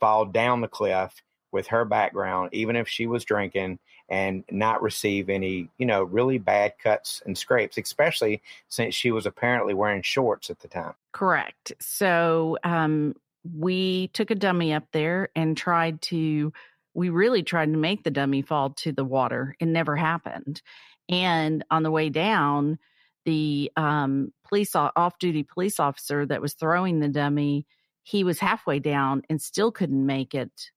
fall 0.00 0.26
down 0.26 0.60
the 0.60 0.68
cliff 0.68 1.22
with 1.52 1.68
her 1.68 1.84
background, 1.84 2.50
even 2.52 2.76
if 2.76 2.88
she 2.88 3.06
was 3.06 3.24
drinking, 3.24 3.78
and 4.08 4.44
not 4.50 4.82
receive 4.82 5.30
any, 5.30 5.68
you 5.78 5.86
know, 5.86 6.02
really 6.02 6.36
bad 6.36 6.74
cuts 6.82 7.22
and 7.24 7.38
scrapes, 7.38 7.78
especially 7.78 8.42
since 8.68 8.94
she 8.94 9.10
was 9.12 9.24
apparently 9.24 9.72
wearing 9.72 10.02
shorts 10.02 10.50
at 10.50 10.58
the 10.58 10.68
time. 10.68 10.94
Correct. 11.12 11.72
So 11.80 12.58
um, 12.64 13.14
we 13.56 14.08
took 14.08 14.30
a 14.30 14.34
dummy 14.34 14.74
up 14.74 14.84
there 14.92 15.28
and 15.36 15.56
tried 15.56 16.02
to, 16.02 16.52
we 16.92 17.08
really 17.08 17.42
tried 17.42 17.72
to 17.72 17.78
make 17.78 18.02
the 18.02 18.10
dummy 18.10 18.42
fall 18.42 18.70
to 18.70 18.92
the 18.92 19.04
water. 19.04 19.54
It 19.60 19.66
never 19.66 19.96
happened. 19.96 20.60
And 21.08 21.64
on 21.70 21.82
the 21.82 21.90
way 21.90 22.08
down, 22.08 22.78
the 23.24 23.70
um, 23.76 24.32
police 24.48 24.74
off 24.74 25.18
duty 25.18 25.42
police 25.42 25.80
officer 25.80 26.26
that 26.26 26.42
was 26.42 26.54
throwing 26.54 27.00
the 27.00 27.08
dummy, 27.08 27.66
he 28.02 28.24
was 28.24 28.38
halfway 28.38 28.78
down 28.78 29.22
and 29.28 29.40
still 29.40 29.72
couldn't 29.72 30.04
make 30.04 30.34
it, 30.34 30.70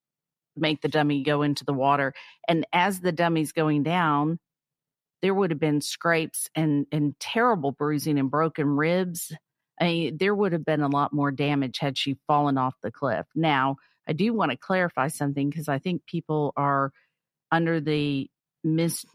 make 0.55 0.81
the 0.81 0.87
dummy 0.87 1.23
go 1.23 1.41
into 1.41 1.65
the 1.65 1.73
water. 1.73 2.13
And 2.47 2.65
as 2.71 2.99
the 2.99 3.11
dummy's 3.11 3.51
going 3.51 3.83
down, 3.83 4.39
there 5.21 5.33
would 5.33 5.51
have 5.51 5.59
been 5.59 5.81
scrapes 5.81 6.49
and 6.55 6.85
and 6.91 7.19
terrible 7.19 7.71
bruising 7.71 8.19
and 8.19 8.29
broken 8.29 8.67
ribs. 8.67 9.33
I 9.79 9.83
mean, 9.85 10.17
there 10.17 10.33
would 10.33 10.53
have 10.53 10.65
been 10.65 10.81
a 10.81 10.87
lot 10.87 11.13
more 11.13 11.31
damage 11.31 11.79
had 11.79 11.97
she 11.97 12.17
fallen 12.27 12.57
off 12.57 12.75
the 12.81 12.91
cliff. 12.91 13.25
Now, 13.35 13.77
I 14.07 14.13
do 14.13 14.33
want 14.33 14.51
to 14.51 14.57
clarify 14.57 15.09
something 15.09 15.49
because 15.49 15.67
I 15.67 15.79
think 15.79 16.05
people 16.05 16.53
are 16.55 16.91
under 17.51 17.79
the 17.79 18.29
mis 18.63 19.05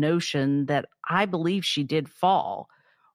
notion 0.00 0.66
that 0.66 0.86
I 1.08 1.26
believe 1.26 1.64
she 1.64 1.84
did 1.84 2.08
fall. 2.08 2.68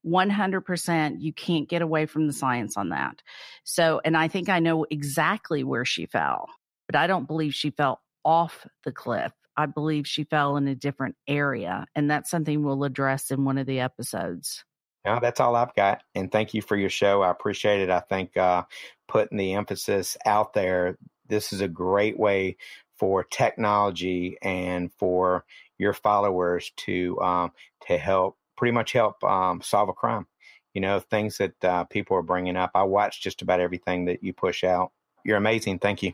100% 0.05 1.15
you 1.19 1.33
can't 1.33 1.67
get 1.67 1.81
away 1.81 2.05
from 2.05 2.27
the 2.27 2.33
science 2.33 2.77
on 2.77 2.89
that. 2.89 3.21
So, 3.63 3.99
and 4.05 4.15
I 4.15 4.27
think 4.27 4.47
I 4.47 4.59
know 4.59 4.85
exactly 4.89 5.63
where 5.63 5.85
she 5.85 6.05
fell, 6.05 6.47
but 6.85 6.95
I 6.95 7.07
don't 7.07 7.27
believe 7.27 7.53
she 7.53 7.71
fell 7.71 8.01
off 8.23 8.65
the 8.85 8.91
cliff. 8.91 9.33
I 9.57 9.65
believe 9.65 10.07
she 10.07 10.23
fell 10.23 10.55
in 10.55 10.67
a 10.67 10.75
different 10.75 11.15
area. 11.27 11.87
And 11.95 12.09
that's 12.09 12.29
something 12.29 12.63
we'll 12.63 12.83
address 12.83 13.31
in 13.31 13.43
one 13.43 13.57
of 13.57 13.65
the 13.65 13.79
episodes. 13.79 14.63
Yeah, 15.03 15.19
that's 15.19 15.39
all 15.39 15.55
I've 15.55 15.73
got. 15.73 16.03
And 16.15 16.31
thank 16.31 16.53
you 16.53 16.61
for 16.61 16.75
your 16.75 16.89
show. 16.89 17.21
I 17.21 17.31
appreciate 17.31 17.81
it. 17.81 17.89
I 17.89 18.01
think 18.01 18.37
uh, 18.37 18.63
putting 19.07 19.37
the 19.37 19.53
emphasis 19.53 20.17
out 20.25 20.53
there, 20.53 20.97
this 21.27 21.53
is 21.53 21.61
a 21.61 21.67
great 21.67 22.19
way 22.19 22.57
for 22.97 23.23
technology 23.23 24.37
and 24.41 24.91
for 24.93 25.45
your 25.77 25.93
followers 25.93 26.71
to 26.77 27.19
um, 27.21 27.51
to 27.87 27.97
help 27.97 28.37
pretty 28.55 28.71
much 28.73 28.93
help 28.93 29.23
um, 29.23 29.61
solve 29.61 29.89
a 29.89 29.93
crime. 29.93 30.27
You 30.73 30.81
know, 30.81 30.99
things 30.99 31.37
that 31.37 31.63
uh, 31.63 31.83
people 31.85 32.17
are 32.17 32.23
bringing 32.23 32.55
up. 32.55 32.71
I 32.75 32.83
watch 32.83 33.21
just 33.21 33.41
about 33.41 33.59
everything 33.59 34.05
that 34.05 34.23
you 34.23 34.33
push 34.33 34.63
out. 34.63 34.91
You're 35.23 35.37
amazing. 35.37 35.79
Thank 35.79 36.03
you. 36.03 36.13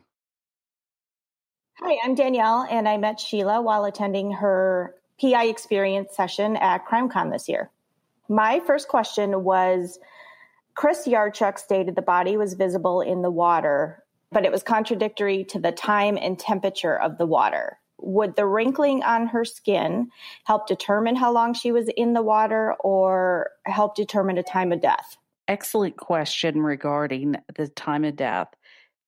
Hi, 1.80 1.98
I'm 2.04 2.16
Danielle, 2.16 2.68
and 2.70 2.88
I 2.88 2.98
met 2.98 3.20
Sheila 3.20 3.62
while 3.62 3.86
attending 3.86 4.32
her 4.32 4.96
PI 5.20 5.46
experience 5.46 6.16
session 6.16 6.56
at 6.58 6.86
CrimeCon 6.86 7.32
this 7.32 7.50
year. 7.50 7.72
My 8.30 8.60
first 8.62 8.88
question 8.88 9.44
was 9.44 10.00
Chris 10.76 11.08
Yarchuk 11.08 11.60
stated 11.60 11.96
the 11.96 12.02
body 12.02 12.38
was 12.38 12.54
visible 12.54 13.02
in 13.02 13.22
the 13.22 13.32
water, 13.32 14.04
but 14.32 14.46
it 14.46 14.52
was 14.52 14.64
contradictory 14.64 15.44
to 15.46 15.60
the 15.60 15.72
time 15.72 16.18
and 16.20 16.40
temperature 16.40 17.00
of 17.00 17.18
the 17.18 17.26
water 17.26 17.80
would 18.04 18.36
the 18.36 18.46
wrinkling 18.46 19.02
on 19.04 19.28
her 19.28 19.46
skin 19.46 20.10
help 20.46 20.68
determine 20.68 21.16
how 21.16 21.32
long 21.32 21.54
she 21.54 21.72
was 21.72 21.90
in 21.96 22.14
the 22.14 22.22
water 22.22 22.74
or 22.80 23.50
help 23.66 23.96
determine 23.96 24.38
a 24.38 24.44
time 24.44 24.72
of 24.72 24.82
death? 24.82 25.18
Excellent 25.48 25.98
question 25.98 26.62
regarding 26.62 27.36
the 27.56 27.68
time 27.70 28.04
of 28.04 28.16
death. 28.16 28.48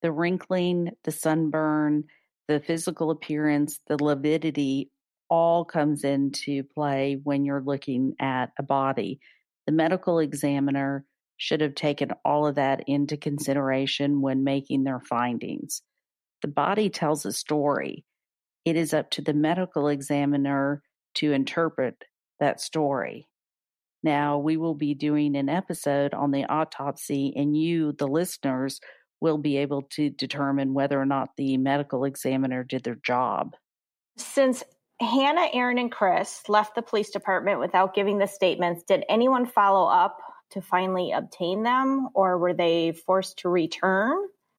The 0.01 0.11
wrinkling, 0.11 0.91
the 1.03 1.11
sunburn, 1.11 2.05
the 2.47 2.59
physical 2.59 3.11
appearance, 3.11 3.79
the 3.87 4.01
lividity 4.01 4.91
all 5.29 5.65
comes 5.65 6.03
into 6.03 6.63
play 6.63 7.19
when 7.23 7.45
you're 7.45 7.63
looking 7.63 8.15
at 8.19 8.51
a 8.59 8.63
body. 8.63 9.19
The 9.65 9.71
medical 9.71 10.19
examiner 10.19 11.05
should 11.37 11.61
have 11.61 11.75
taken 11.75 12.11
all 12.23 12.47
of 12.47 12.55
that 12.55 12.83
into 12.87 13.17
consideration 13.17 14.21
when 14.21 14.43
making 14.43 14.83
their 14.83 14.99
findings. 15.01 15.81
The 16.41 16.47
body 16.47 16.89
tells 16.89 17.25
a 17.25 17.31
story 17.31 18.05
it 18.65 18.75
is 18.75 18.93
up 18.93 19.11
to 19.11 19.21
the 19.21 19.33
medical 19.33 19.87
examiner 19.87 20.81
to 21.15 21.31
interpret 21.31 22.03
that 22.39 22.59
story. 22.59 23.29
Now, 24.03 24.37
we 24.37 24.57
will 24.57 24.75
be 24.75 24.93
doing 24.93 25.35
an 25.35 25.49
episode 25.49 26.13
on 26.13 26.31
the 26.31 26.45
autopsy, 26.45 27.33
and 27.35 27.55
you, 27.55 27.93
the 27.93 28.07
listeners, 28.07 28.79
will 29.21 29.37
be 29.37 29.57
able 29.57 29.83
to 29.93 30.09
determine 30.09 30.73
whether 30.73 30.99
or 30.99 31.05
not 31.05 31.29
the 31.37 31.57
medical 31.57 32.03
examiner 32.03 32.63
did 32.63 32.83
their 32.83 32.99
job. 33.03 33.55
Since 34.17 34.63
Hannah, 34.99 35.47
Aaron, 35.53 35.77
and 35.77 35.91
Chris 35.91 36.43
left 36.47 36.75
the 36.75 36.81
police 36.81 37.09
department 37.09 37.59
without 37.59 37.95
giving 37.95 38.17
the 38.17 38.27
statements, 38.27 38.83
did 38.83 39.03
anyone 39.09 39.45
follow 39.45 39.87
up 39.87 40.19
to 40.51 40.61
finally 40.61 41.11
obtain 41.11 41.63
them, 41.63 42.09
or 42.13 42.37
were 42.37 42.53
they 42.53 42.91
forced 42.91 43.39
to 43.39 43.49
return? 43.49 44.15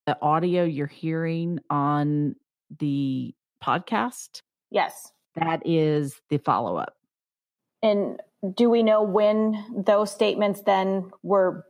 The 0.06 0.18
audio 0.20 0.64
you're 0.64 0.86
hearing 0.86 1.60
on 1.70 2.34
the 2.80 3.34
podcast. 3.62 4.42
Yes. 4.70 5.12
That 5.36 5.62
is 5.64 6.20
the 6.28 6.38
follow 6.38 6.76
up. 6.76 6.96
And 7.82 8.20
do 8.54 8.70
we 8.70 8.82
know 8.82 9.02
when 9.02 9.84
those 9.86 10.10
statements 10.10 10.62
then 10.62 11.10
were 11.22 11.64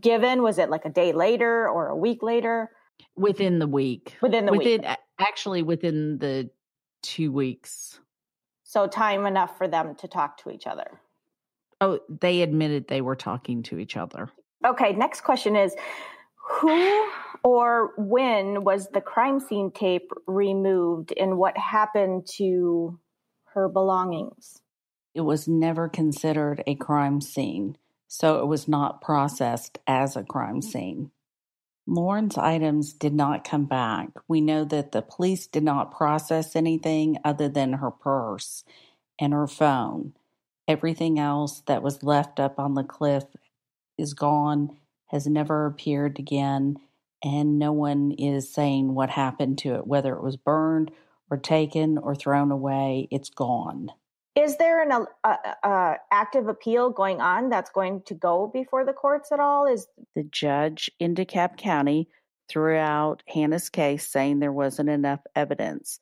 given? 0.00 0.42
Was 0.42 0.58
it 0.58 0.70
like 0.70 0.84
a 0.84 0.90
day 0.90 1.12
later 1.12 1.68
or 1.68 1.88
a 1.88 1.96
week 1.96 2.22
later? 2.22 2.70
Within 3.16 3.58
the 3.58 3.66
week. 3.66 4.16
Within 4.20 4.46
the 4.46 4.52
within, 4.52 4.82
week. 4.82 4.90
Actually, 5.18 5.62
within 5.62 6.18
the 6.18 6.50
two 7.02 7.32
weeks. 7.32 8.00
So, 8.64 8.86
time 8.86 9.26
enough 9.26 9.56
for 9.56 9.66
them 9.66 9.94
to 9.96 10.08
talk 10.08 10.42
to 10.42 10.50
each 10.50 10.66
other. 10.66 11.00
Oh, 11.80 12.00
they 12.08 12.42
admitted 12.42 12.88
they 12.88 13.00
were 13.00 13.16
talking 13.16 13.62
to 13.64 13.78
each 13.78 13.96
other. 13.96 14.30
Okay, 14.66 14.92
next 14.92 15.22
question 15.22 15.56
is 15.56 15.74
who 16.34 17.08
or 17.44 17.92
when 17.96 18.64
was 18.64 18.88
the 18.88 19.00
crime 19.00 19.40
scene 19.40 19.70
tape 19.70 20.10
removed 20.26 21.12
and 21.16 21.38
what 21.38 21.56
happened 21.56 22.26
to 22.36 22.98
her 23.54 23.68
belongings? 23.68 24.60
It 25.14 25.22
was 25.22 25.48
never 25.48 25.88
considered 25.88 26.62
a 26.66 26.74
crime 26.74 27.20
scene, 27.20 27.76
so 28.06 28.40
it 28.40 28.46
was 28.46 28.68
not 28.68 29.00
processed 29.00 29.78
as 29.86 30.16
a 30.16 30.22
crime 30.22 30.60
mm. 30.60 30.64
scene. 30.64 31.10
Lauren's 31.86 32.36
items 32.36 32.92
did 32.92 33.14
not 33.14 33.44
come 33.44 33.64
back. 33.64 34.10
We 34.28 34.42
know 34.42 34.64
that 34.66 34.92
the 34.92 35.00
police 35.00 35.46
did 35.46 35.62
not 35.62 35.90
process 35.90 36.54
anything 36.54 37.16
other 37.24 37.48
than 37.48 37.74
her 37.74 37.90
purse 37.90 38.62
and 39.18 39.32
her 39.32 39.46
phone. 39.46 40.12
Everything 40.68 41.18
else 41.18 41.62
that 41.66 41.82
was 41.82 42.02
left 42.02 42.38
up 42.38 42.58
on 42.58 42.74
the 42.74 42.84
cliff 42.84 43.24
is 43.96 44.12
gone 44.12 44.76
has 45.06 45.26
never 45.26 45.64
appeared 45.64 46.18
again, 46.18 46.76
and 47.22 47.58
no 47.58 47.72
one 47.72 48.12
is 48.12 48.52
saying 48.52 48.94
what 48.94 49.10
happened 49.10 49.58
to 49.58 49.74
it, 49.74 49.86
whether 49.86 50.14
it 50.14 50.22
was 50.22 50.36
burned 50.36 50.90
or 51.30 51.36
taken 51.36 51.98
or 51.98 52.14
thrown 52.14 52.50
away. 52.50 53.08
It's 53.10 53.30
gone. 53.30 53.90
Is 54.34 54.56
there 54.56 54.82
an 54.82 55.06
uh, 55.24 55.36
uh, 55.64 55.94
active 56.12 56.46
appeal 56.46 56.90
going 56.90 57.20
on 57.20 57.48
that's 57.48 57.70
going 57.70 58.02
to 58.02 58.14
go 58.14 58.48
before 58.52 58.84
the 58.84 58.92
courts 58.92 59.32
at 59.32 59.40
all? 59.40 59.66
Is 59.66 59.88
the 60.14 60.22
judge 60.22 60.90
in 61.00 61.14
DeKalb 61.14 61.56
County 61.56 62.08
throughout 62.48 63.22
Hannah's 63.26 63.68
case, 63.68 64.08
saying 64.08 64.38
there 64.38 64.52
wasn't 64.52 64.90
enough 64.90 65.20
evidence. 65.34 66.00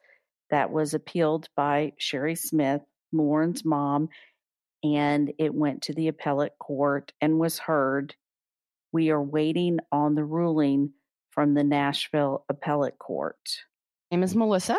That 0.51 0.71
was 0.71 0.95
appealed 0.95 1.49
by 1.57 1.95
Sherry 1.99 2.37
Smith, 2.37 2.83
Lauren's 3.11 3.65
mom, 3.65 4.11
and 4.85 5.33
it 5.39 5.55
went 5.55 5.83
to 5.83 5.95
the 5.95 6.09
appellate 6.09 6.59
court 6.59 7.13
and 7.21 7.39
was 7.39 7.59
heard 7.59 8.15
we 8.93 9.11
are 9.11 9.23
waiting 9.23 9.79
on 9.91 10.15
the 10.15 10.25
ruling 10.25 10.93
from 11.37 11.53
the 11.53 11.63
Nashville 11.63 12.45
Appellate 12.49 12.99
Court. 12.99 13.37
My 14.11 14.17
name 14.17 14.25
is 14.25 14.35
Melissa. 14.35 14.79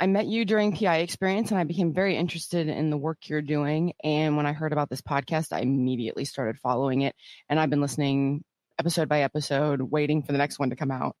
I 0.00 0.06
met 0.06 0.24
you 0.24 0.46
during 0.46 0.74
PI 0.74 0.98
experience 0.98 1.50
and 1.50 1.60
I 1.60 1.64
became 1.64 1.92
very 1.92 2.16
interested 2.16 2.68
in 2.68 2.88
the 2.88 2.96
work 2.96 3.28
you're 3.28 3.42
doing. 3.42 3.92
And 4.02 4.38
when 4.38 4.46
I 4.46 4.54
heard 4.54 4.72
about 4.72 4.88
this 4.88 5.02
podcast, 5.02 5.52
I 5.52 5.60
immediately 5.60 6.24
started 6.24 6.58
following 6.58 7.02
it. 7.02 7.14
And 7.50 7.60
I've 7.60 7.68
been 7.68 7.82
listening 7.82 8.42
episode 8.78 9.06
by 9.06 9.20
episode, 9.20 9.82
waiting 9.82 10.22
for 10.22 10.32
the 10.32 10.38
next 10.38 10.58
one 10.58 10.70
to 10.70 10.76
come 10.76 10.90
out. 10.90 11.14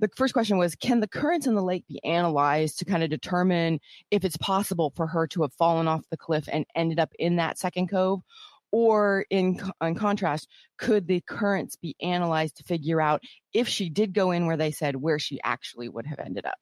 The 0.00 0.10
first 0.16 0.32
question 0.32 0.58
was 0.58 0.74
Can 0.74 0.98
the 0.98 1.06
currents 1.06 1.46
in 1.46 1.54
the 1.54 1.62
lake 1.62 1.86
be 1.86 2.02
analyzed 2.02 2.80
to 2.80 2.84
kind 2.84 3.04
of 3.04 3.10
determine 3.10 3.78
if 4.10 4.24
it's 4.24 4.36
possible 4.38 4.92
for 4.96 5.06
her 5.06 5.28
to 5.28 5.42
have 5.42 5.52
fallen 5.52 5.86
off 5.86 6.02
the 6.10 6.16
cliff 6.16 6.48
and 6.50 6.66
ended 6.74 6.98
up 6.98 7.12
in 7.16 7.36
that 7.36 7.58
second 7.58 7.88
cove? 7.88 8.22
Or 8.72 9.26
in, 9.30 9.60
in 9.82 9.94
contrast, 9.96 10.48
could 10.78 11.08
the 11.08 11.20
currents 11.20 11.76
be 11.76 11.96
analyzed 12.00 12.58
to 12.58 12.64
figure 12.64 13.00
out 13.00 13.22
if 13.52 13.66
she 13.66 13.90
did 13.90 14.14
go 14.14 14.30
in 14.30 14.46
where 14.46 14.56
they 14.56 14.70
said 14.70 14.96
where 14.96 15.18
she 15.18 15.40
actually 15.42 15.88
would 15.88 16.06
have 16.06 16.20
ended 16.20 16.46
up? 16.46 16.58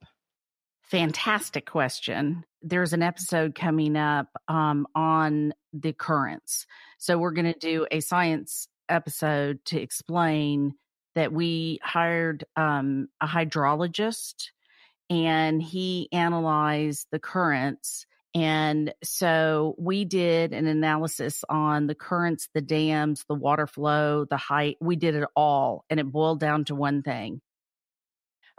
Fantastic 0.84 1.66
question. 1.66 2.44
There's 2.62 2.94
an 2.94 3.02
episode 3.02 3.54
coming 3.54 3.94
up 3.94 4.28
um, 4.48 4.86
on 4.94 5.52
the 5.74 5.92
currents. 5.92 6.66
So 6.96 7.18
we're 7.18 7.32
going 7.32 7.52
to 7.52 7.58
do 7.58 7.86
a 7.90 8.00
science 8.00 8.68
episode 8.88 9.58
to 9.66 9.80
explain 9.80 10.72
that 11.14 11.32
we 11.32 11.78
hired 11.82 12.44
um, 12.56 13.08
a 13.20 13.26
hydrologist 13.26 14.50
and 15.10 15.62
he 15.62 16.08
analyzed 16.12 17.06
the 17.10 17.18
currents. 17.18 18.06
And 18.38 18.94
so 19.02 19.74
we 19.78 20.04
did 20.04 20.52
an 20.52 20.68
analysis 20.68 21.44
on 21.48 21.88
the 21.88 21.94
currents, 21.96 22.48
the 22.54 22.60
dams, 22.60 23.24
the 23.28 23.34
water 23.34 23.66
flow, 23.66 24.26
the 24.26 24.36
height. 24.36 24.76
We 24.80 24.94
did 24.94 25.16
it 25.16 25.28
all, 25.34 25.84
and 25.90 25.98
it 25.98 26.06
boiled 26.06 26.38
down 26.38 26.64
to 26.66 26.76
one 26.76 27.02
thing. 27.02 27.40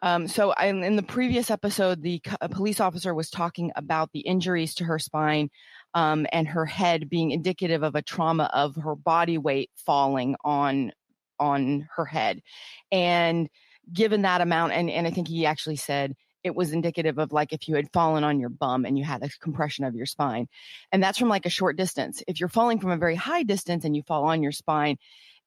Um, 0.03 0.27
so 0.27 0.51
I, 0.51 0.65
in 0.67 0.97
the 0.97 1.03
previous 1.03 1.49
episode, 1.49 2.01
the 2.01 2.21
police 2.51 2.81
officer 2.81 3.13
was 3.13 3.29
talking 3.29 3.71
about 3.77 4.11
the 4.11 4.19
injuries 4.19 4.75
to 4.75 4.83
her 4.83 4.99
spine 4.99 5.49
um, 5.93 6.27
and 6.33 6.45
her 6.49 6.65
head 6.65 7.09
being 7.09 7.31
indicative 7.31 7.81
of 7.81 7.95
a 7.95 8.01
trauma 8.01 8.49
of 8.53 8.75
her 8.75 8.95
body 8.95 9.37
weight 9.37 9.69
falling 9.85 10.35
on 10.43 10.91
on 11.39 11.87
her 11.95 12.03
head, 12.03 12.41
and 12.91 13.47
given 13.93 14.23
that 14.23 14.41
amount, 14.41 14.73
and 14.73 14.89
and 14.89 15.07
I 15.07 15.11
think 15.11 15.29
he 15.29 15.45
actually 15.45 15.77
said 15.77 16.15
it 16.43 16.55
was 16.55 16.71
indicative 16.71 17.17
of 17.17 17.31
like 17.31 17.53
if 17.53 17.67
you 17.67 17.75
had 17.75 17.91
fallen 17.91 18.23
on 18.23 18.39
your 18.39 18.49
bum 18.49 18.85
and 18.85 18.97
you 18.97 19.03
had 19.03 19.23
a 19.23 19.29
compression 19.39 19.85
of 19.85 19.95
your 19.95 20.05
spine. 20.05 20.47
And 20.91 21.03
that's 21.03 21.17
from 21.17 21.29
like 21.29 21.45
a 21.45 21.49
short 21.49 21.77
distance. 21.77 22.23
If 22.27 22.39
you're 22.39 22.49
falling 22.49 22.79
from 22.79 22.91
a 22.91 22.97
very 22.97 23.15
high 23.15 23.43
distance 23.43 23.85
and 23.85 23.95
you 23.95 24.03
fall 24.03 24.25
on 24.25 24.41
your 24.41 24.51
spine, 24.51 24.97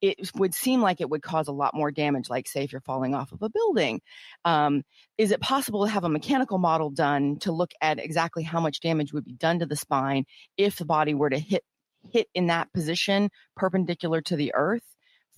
it 0.01 0.35
would 0.35 0.53
seem 0.53 0.83
like 0.83 1.01
it 1.01 1.09
would 1.09 1.23
cause 1.23 1.47
a 1.47 1.53
lot 1.53 1.75
more 1.75 1.93
damage, 1.93 2.29
like 2.29 2.49
say 2.49 2.65
if 2.65 2.73
you're 2.73 2.81
falling 2.81 3.15
off 3.15 3.31
of 3.33 3.41
a 3.41 3.49
building. 3.49 4.01
Um, 4.45 4.83
is 5.17 5.31
it 5.31 5.41
possible 5.41 5.85
to 5.85 5.93
have 5.93 6.05
a 6.05 6.09
mechanical 6.09 6.59
model 6.59 6.91
done 6.91 7.39
to 7.41 7.53
look 7.53 7.71
at 7.81 8.01
exactly 8.01 8.43
how 8.43 8.61
much 8.61 8.81
damage 8.81 9.13
would 9.13 9.25
be 9.25 9.35
done 9.35 9.61
to 9.61 9.67
the 9.67 9.77
spine 9.77 10.25
if 10.57 10.77
the 10.77 10.85
body 10.85 11.15
were 11.15 11.31
to 11.31 11.39
hit 11.39 11.63
hit 12.11 12.27
in 12.35 12.49
that 12.49 12.73
position 12.73 13.31
perpendicular 13.57 14.21
to 14.23 14.37
the 14.37 14.53
earth? 14.55 14.83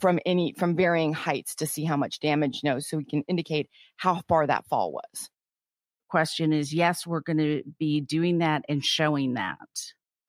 from 0.01 0.19
any 0.27 0.53
from 0.59 0.75
varying 0.75 1.13
heights 1.13 1.55
to 1.55 1.67
see 1.67 1.85
how 1.85 1.97
much 1.97 2.19
damage 2.19 2.61
you 2.63 2.69
know 2.69 2.81
so 2.81 2.97
we 2.97 3.05
can 3.05 3.23
indicate 3.29 3.71
how 3.97 4.21
far 4.29 4.45
that 4.45 4.67
fall 4.67 4.93
was 4.93 5.31
question 6.15 6.53
is 6.53 6.73
yes, 6.73 7.05
we're 7.05 7.19
going 7.19 7.39
to 7.39 7.65
be 7.81 8.01
doing 8.01 8.39
that 8.39 8.65
and 8.69 8.85
showing 8.85 9.35
that. 9.35 9.59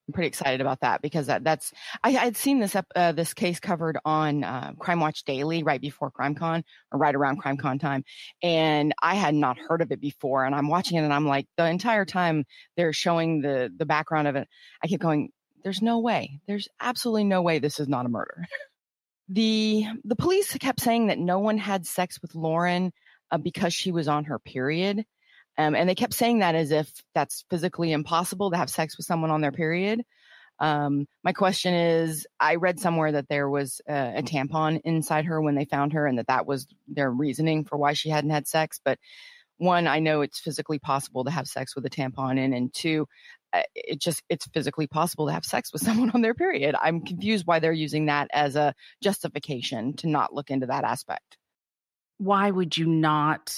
I'm 0.08 0.14
pretty 0.14 0.30
excited 0.30 0.60
about 0.60 0.80
that 0.80 1.04
because 1.04 1.28
that, 1.28 1.44
that's 1.44 1.72
I 2.04 2.10
had 2.10 2.36
seen 2.36 2.60
this 2.60 2.76
uh, 2.76 3.12
this 3.12 3.36
case 3.36 3.60
covered 3.60 4.00
on 4.04 4.44
uh, 4.44 4.72
Crime 4.80 5.00
Watch 5.00 5.26
Daily 5.26 5.62
right 5.62 5.80
before 5.80 6.10
CrimeCon 6.10 6.64
or 6.92 6.98
right 6.98 7.14
around 7.14 7.40
CrimeCon 7.40 7.80
time, 7.80 8.04
and 8.42 8.96
I 9.00 9.14
had 9.14 9.36
not 9.36 9.60
heard 9.60 9.84
of 9.84 9.92
it 9.92 10.02
before. 10.02 10.44
And 10.44 10.56
I'm 10.56 10.70
watching 10.70 10.98
it, 10.98 11.04
and 11.04 11.14
I'm 11.14 11.28
like, 11.28 11.46
the 11.56 11.68
entire 11.68 12.06
time 12.06 12.46
they're 12.76 12.92
showing 12.92 13.42
the 13.42 13.72
the 13.78 13.86
background 13.86 14.28
of 14.28 14.36
it, 14.36 14.48
I 14.84 14.88
keep 14.88 15.02
going, 15.02 15.30
"There's 15.64 15.84
no 15.84 16.00
way. 16.00 16.40
There's 16.48 16.68
absolutely 16.82 17.26
no 17.26 17.44
way 17.44 17.60
this 17.60 17.80
is 17.80 17.88
not 17.88 18.08
a 18.08 18.10
murder." 18.10 18.48
the 19.30 19.86
The 20.04 20.16
police 20.16 20.52
kept 20.58 20.82
saying 20.82 21.08
that 21.08 21.20
no 21.20 21.38
one 21.38 21.60
had 21.60 21.86
sex 21.86 22.20
with 22.24 22.34
Lauren 22.34 22.92
uh, 23.32 23.38
because 23.38 23.74
she 23.74 23.92
was 23.92 24.08
on 24.08 24.26
her 24.26 24.40
period. 24.40 25.06
Um, 25.58 25.76
and 25.76 25.88
they 25.88 25.96
kept 25.96 26.14
saying 26.14 26.40
that 26.40 26.56
as 26.56 26.72
if 26.72 26.92
that's 27.14 27.46
physically 27.50 27.92
impossible 27.92 28.52
to 28.52 28.58
have 28.58 28.70
sex 28.70 28.98
with 28.98 29.06
someone 29.06 29.32
on 29.32 29.42
their 29.42 29.52
period. 29.52 30.04
Um, 30.60 31.06
my 31.24 31.34
question 31.34 31.74
is 31.74 32.26
I 32.40 32.56
read 32.56 32.80
somewhere 32.80 33.12
that 33.14 33.28
there 33.28 33.50
was 33.50 33.82
a, 33.90 34.18
a, 34.18 34.24
tampon 34.24 34.80
inside 34.86 35.26
her 35.26 35.42
when 35.42 35.56
they 35.56 35.66
found 35.66 35.94
her 35.94 36.08
and 36.08 36.18
that 36.18 36.28
that 36.28 36.46
was 36.46 36.66
their 36.88 37.12
reasoning 37.12 37.66
for 37.66 37.78
why 37.78 37.92
she 37.92 38.10
hadn't 38.10 38.30
had 38.30 38.48
sex. 38.48 38.80
But 38.84 38.98
one, 39.58 39.88
I 39.88 40.00
know 40.00 40.22
it's 40.22 40.40
physically 40.40 40.80
possible 40.80 41.26
to 41.26 41.32
have 41.32 41.48
sex 41.48 41.76
with 41.76 41.86
a 41.86 41.90
tampon 41.90 42.38
in, 42.38 42.54
and 42.54 42.74
two, 42.74 43.08
uh, 43.54 43.64
it 43.74 44.00
just 44.02 44.22
it's 44.30 44.48
physically 44.48 44.88
possible 44.88 45.28
to 45.28 45.34
have 45.34 45.46
sex 45.46 45.72
with 45.72 45.82
someone 45.84 46.12
on 46.12 46.22
their 46.22 46.34
period. 46.34 46.76
I'm 46.82 47.02
confused 47.02 47.46
why 47.46 47.60
they're 47.60 47.72
using 47.72 48.06
that 48.06 48.28
as 48.34 48.56
a 48.56 48.74
justification 49.02 49.94
to 49.98 50.08
not 50.08 50.34
look 50.34 50.52
into 50.52 50.68
that 50.68 50.84
aspect. 50.84 51.38
Why 52.18 52.50
would 52.50 52.78
you 52.78 52.86
not 52.86 53.58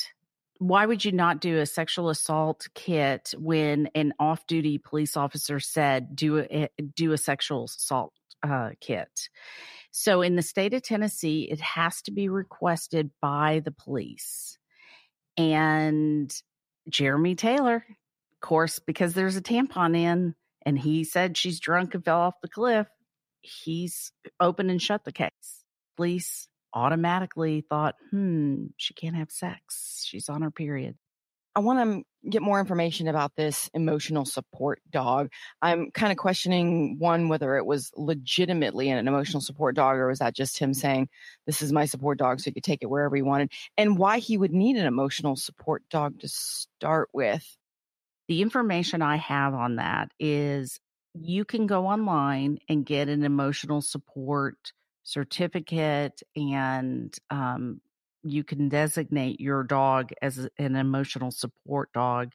why 0.59 0.85
would 0.85 1.05
you 1.05 1.11
not 1.11 1.39
do 1.39 1.59
a 1.59 1.65
sexual 1.65 2.09
assault 2.09 2.67
kit 2.73 3.33
when 3.37 3.89
an 3.95 4.13
off-duty 4.19 4.79
police 4.79 5.15
officer 5.15 5.59
said 5.59 6.15
do 6.15 6.39
a 6.39 6.45
eh, 6.49 6.67
do 6.95 7.11
a 7.11 7.17
sexual 7.17 7.65
assault 7.65 8.13
uh, 8.43 8.69
kit? 8.79 9.29
So 9.91 10.21
in 10.21 10.35
the 10.35 10.41
state 10.41 10.73
of 10.73 10.83
Tennessee, 10.83 11.47
it 11.49 11.59
has 11.59 12.01
to 12.03 12.11
be 12.11 12.29
requested 12.29 13.11
by 13.21 13.61
the 13.63 13.71
police. 13.71 14.57
And 15.37 16.33
Jeremy 16.89 17.35
Taylor, 17.35 17.85
of 17.87 18.39
course, 18.41 18.79
because 18.79 19.13
there's 19.13 19.37
a 19.37 19.41
tampon 19.41 19.95
in, 19.95 20.35
and 20.65 20.77
he 20.77 21.03
said 21.03 21.37
she's 21.37 21.59
drunk 21.59 21.95
and 21.95 22.03
fell 22.03 22.19
off 22.19 22.41
the 22.41 22.47
cliff. 22.47 22.87
He's 23.41 24.11
open 24.39 24.69
and 24.69 24.81
shut 24.81 25.03
the 25.03 25.11
case. 25.11 25.63
Police 25.95 26.47
automatically 26.73 27.65
thought, 27.69 27.95
hmm, 28.11 28.67
she 28.77 28.93
can't 28.93 29.15
have 29.15 29.31
sex. 29.31 30.03
She's 30.05 30.29
on 30.29 30.41
her 30.41 30.51
period. 30.51 30.95
I 31.57 31.59
want 31.59 32.05
to 32.23 32.29
get 32.29 32.43
more 32.43 32.59
information 32.59 33.07
about 33.07 33.35
this 33.35 33.67
emotional 33.73 34.25
support 34.25 34.79
dog. 34.91 35.29
I'm 35.59 35.89
kind 35.89 36.11
of 36.11 36.17
questioning 36.19 36.99
one, 36.99 37.29
whether 37.29 37.57
it 37.57 37.65
was 37.65 37.91
legitimately 37.97 38.91
an 38.91 39.07
emotional 39.07 39.41
support 39.41 39.75
dog 39.75 39.97
or 39.97 40.07
was 40.07 40.19
that 40.19 40.35
just 40.35 40.59
him 40.59 40.75
saying, 40.75 41.09
This 41.47 41.63
is 41.63 41.73
my 41.73 41.85
support 41.85 42.19
dog, 42.19 42.39
so 42.39 42.49
you 42.49 42.53
could 42.53 42.63
take 42.63 42.83
it 42.83 42.89
wherever 42.91 43.15
he 43.15 43.23
wanted, 43.23 43.51
and 43.75 43.97
why 43.97 44.19
he 44.19 44.37
would 44.37 44.53
need 44.53 44.77
an 44.77 44.85
emotional 44.85 45.35
support 45.35 45.81
dog 45.89 46.19
to 46.19 46.27
start 46.27 47.09
with. 47.11 47.43
The 48.27 48.43
information 48.43 49.01
I 49.01 49.15
have 49.15 49.55
on 49.55 49.77
that 49.77 50.11
is 50.19 50.79
you 51.15 51.43
can 51.43 51.65
go 51.65 51.87
online 51.87 52.59
and 52.69 52.85
get 52.85 53.09
an 53.09 53.23
emotional 53.23 53.81
support 53.81 54.73
certificate 55.07 56.21
and 56.35 57.17
um, 57.29 57.79
you 58.23 58.43
can 58.43 58.67
designate 58.67 59.39
your 59.39 59.63
dog 59.63 60.11
as 60.21 60.49
an 60.59 60.75
emotional 60.75 61.31
support 61.31 61.93
dog. 61.93 62.33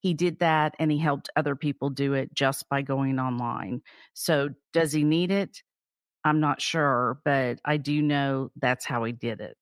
He 0.00 0.14
did 0.14 0.38
that 0.38 0.76
and 0.78 0.92
he 0.92 0.98
helped 0.98 1.28
other 1.34 1.56
people 1.56 1.90
do 1.90 2.14
it 2.14 2.32
just 2.32 2.68
by 2.68 2.82
going 2.82 3.18
online. 3.18 3.82
So, 4.14 4.50
does 4.72 4.92
he 4.92 5.02
need 5.02 5.32
it? 5.32 5.62
I'm 6.24 6.38
not 6.38 6.60
sure, 6.60 7.18
but 7.24 7.58
I 7.64 7.78
do 7.78 8.00
know 8.00 8.50
that's 8.56 8.84
how 8.84 9.02
he 9.02 9.12
did 9.12 9.40
it. 9.40 9.58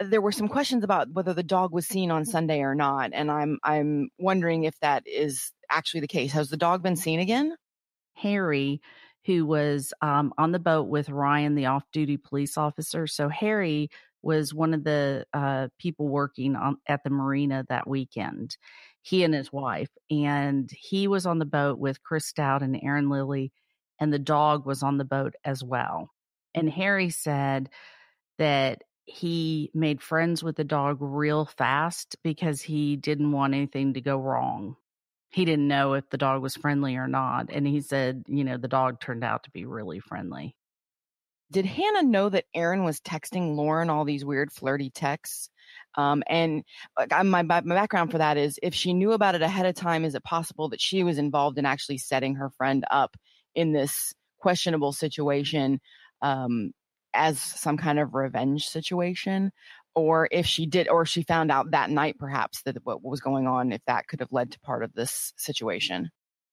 There 0.00 0.20
were 0.20 0.32
some 0.32 0.48
questions 0.48 0.84
about 0.84 1.12
whether 1.12 1.34
the 1.34 1.42
dog 1.42 1.72
was 1.72 1.88
seen 1.88 2.12
on 2.12 2.24
Sunday 2.24 2.60
or 2.60 2.76
not, 2.76 3.10
and 3.12 3.30
I'm 3.30 3.58
I'm 3.64 4.10
wondering 4.18 4.62
if 4.62 4.78
that 4.80 5.02
is 5.06 5.50
actually 5.68 6.00
the 6.00 6.08
case. 6.08 6.30
Has 6.32 6.50
the 6.50 6.56
dog 6.56 6.84
been 6.84 6.94
seen 6.94 7.18
again? 7.18 7.56
Harry 8.14 8.80
who 9.28 9.44
was 9.44 9.92
um, 10.00 10.32
on 10.38 10.52
the 10.52 10.58
boat 10.58 10.88
with 10.88 11.10
Ryan, 11.10 11.54
the 11.54 11.66
off 11.66 11.84
duty 11.92 12.16
police 12.16 12.56
officer. 12.56 13.06
So 13.06 13.28
Harry 13.28 13.90
was 14.22 14.54
one 14.54 14.72
of 14.72 14.84
the 14.84 15.26
uh, 15.34 15.68
people 15.78 16.08
working 16.08 16.56
on, 16.56 16.78
at 16.86 17.04
the 17.04 17.10
marina 17.10 17.66
that 17.68 17.86
weekend, 17.86 18.56
he 19.02 19.22
and 19.24 19.34
his 19.34 19.52
wife. 19.52 19.90
And 20.10 20.70
he 20.70 21.08
was 21.08 21.26
on 21.26 21.38
the 21.38 21.44
boat 21.44 21.78
with 21.78 22.02
Chris 22.02 22.24
Stout 22.24 22.62
and 22.62 22.80
Aaron 22.82 23.10
Lilly, 23.10 23.52
and 24.00 24.10
the 24.10 24.18
dog 24.18 24.64
was 24.64 24.82
on 24.82 24.96
the 24.96 25.04
boat 25.04 25.34
as 25.44 25.62
well. 25.62 26.10
And 26.54 26.70
Harry 26.70 27.10
said 27.10 27.68
that 28.38 28.80
he 29.04 29.70
made 29.74 30.00
friends 30.00 30.42
with 30.42 30.56
the 30.56 30.64
dog 30.64 30.96
real 31.02 31.44
fast 31.44 32.16
because 32.24 32.62
he 32.62 32.96
didn't 32.96 33.32
want 33.32 33.52
anything 33.52 33.92
to 33.92 34.00
go 34.00 34.16
wrong 34.16 34.76
he 35.30 35.44
didn't 35.44 35.68
know 35.68 35.94
if 35.94 36.08
the 36.10 36.18
dog 36.18 36.42
was 36.42 36.56
friendly 36.56 36.96
or 36.96 37.06
not. 37.06 37.50
And 37.50 37.66
he 37.66 37.80
said, 37.80 38.24
you 38.26 38.44
know, 38.44 38.56
the 38.56 38.68
dog 38.68 39.00
turned 39.00 39.24
out 39.24 39.44
to 39.44 39.50
be 39.50 39.66
really 39.66 40.00
friendly. 40.00 40.56
Did 41.50 41.66
Hannah 41.66 42.02
know 42.02 42.28
that 42.28 42.44
Aaron 42.54 42.84
was 42.84 43.00
texting 43.00 43.56
Lauren 43.56 43.88
all 43.88 44.04
these 44.04 44.24
weird 44.24 44.52
flirty 44.52 44.90
texts? 44.90 45.50
Um, 45.96 46.22
and 46.28 46.62
my, 47.22 47.42
my 47.42 47.60
background 47.62 48.10
for 48.10 48.18
that 48.18 48.36
is 48.36 48.58
if 48.62 48.74
she 48.74 48.92
knew 48.92 49.12
about 49.12 49.34
it 49.34 49.42
ahead 49.42 49.66
of 49.66 49.74
time, 49.74 50.04
is 50.04 50.14
it 50.14 50.24
possible 50.24 50.68
that 50.70 50.80
she 50.80 51.02
was 51.02 51.18
involved 51.18 51.58
in 51.58 51.66
actually 51.66 51.98
setting 51.98 52.34
her 52.36 52.50
friend 52.50 52.84
up 52.90 53.16
in 53.54 53.72
this 53.72 54.12
questionable 54.38 54.92
situation 54.92 55.80
um, 56.22 56.72
as 57.14 57.40
some 57.40 57.78
kind 57.78 57.98
of 57.98 58.14
revenge 58.14 58.68
situation? 58.68 59.50
Or 59.98 60.28
if 60.30 60.46
she 60.46 60.66
did 60.66 60.88
or 60.88 61.04
she 61.04 61.22
found 61.22 61.50
out 61.50 61.72
that 61.72 61.90
night 61.90 62.18
perhaps 62.18 62.62
that 62.62 62.76
what 62.84 63.02
was 63.02 63.20
going 63.20 63.46
on 63.46 63.72
if 63.72 63.80
that 63.86 64.06
could 64.08 64.20
have 64.20 64.32
led 64.32 64.52
to 64.52 64.60
part 64.60 64.82
of 64.82 64.92
this 64.94 65.32
situation. 65.36 66.10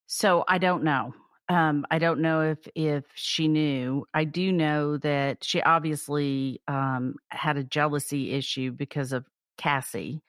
So 0.07 0.43
i 0.47 0.57
don't 0.57 0.83
know. 0.83 1.13
Um, 1.47 1.85
i 1.91 1.99
don't 1.99 2.21
know 2.21 2.41
if 2.41 2.67
if 2.75 3.05
she 3.13 3.47
knew. 3.47 4.05
I 4.13 4.23
do 4.25 4.51
know 4.51 4.97
that 4.97 5.43
she 5.43 5.61
obviously 5.61 6.61
um, 6.67 7.15
had 7.29 7.57
a 7.57 7.63
jealousy 7.63 8.31
issue 8.31 8.71
because 8.71 9.13
of 9.13 9.25
cassie. 9.57 10.21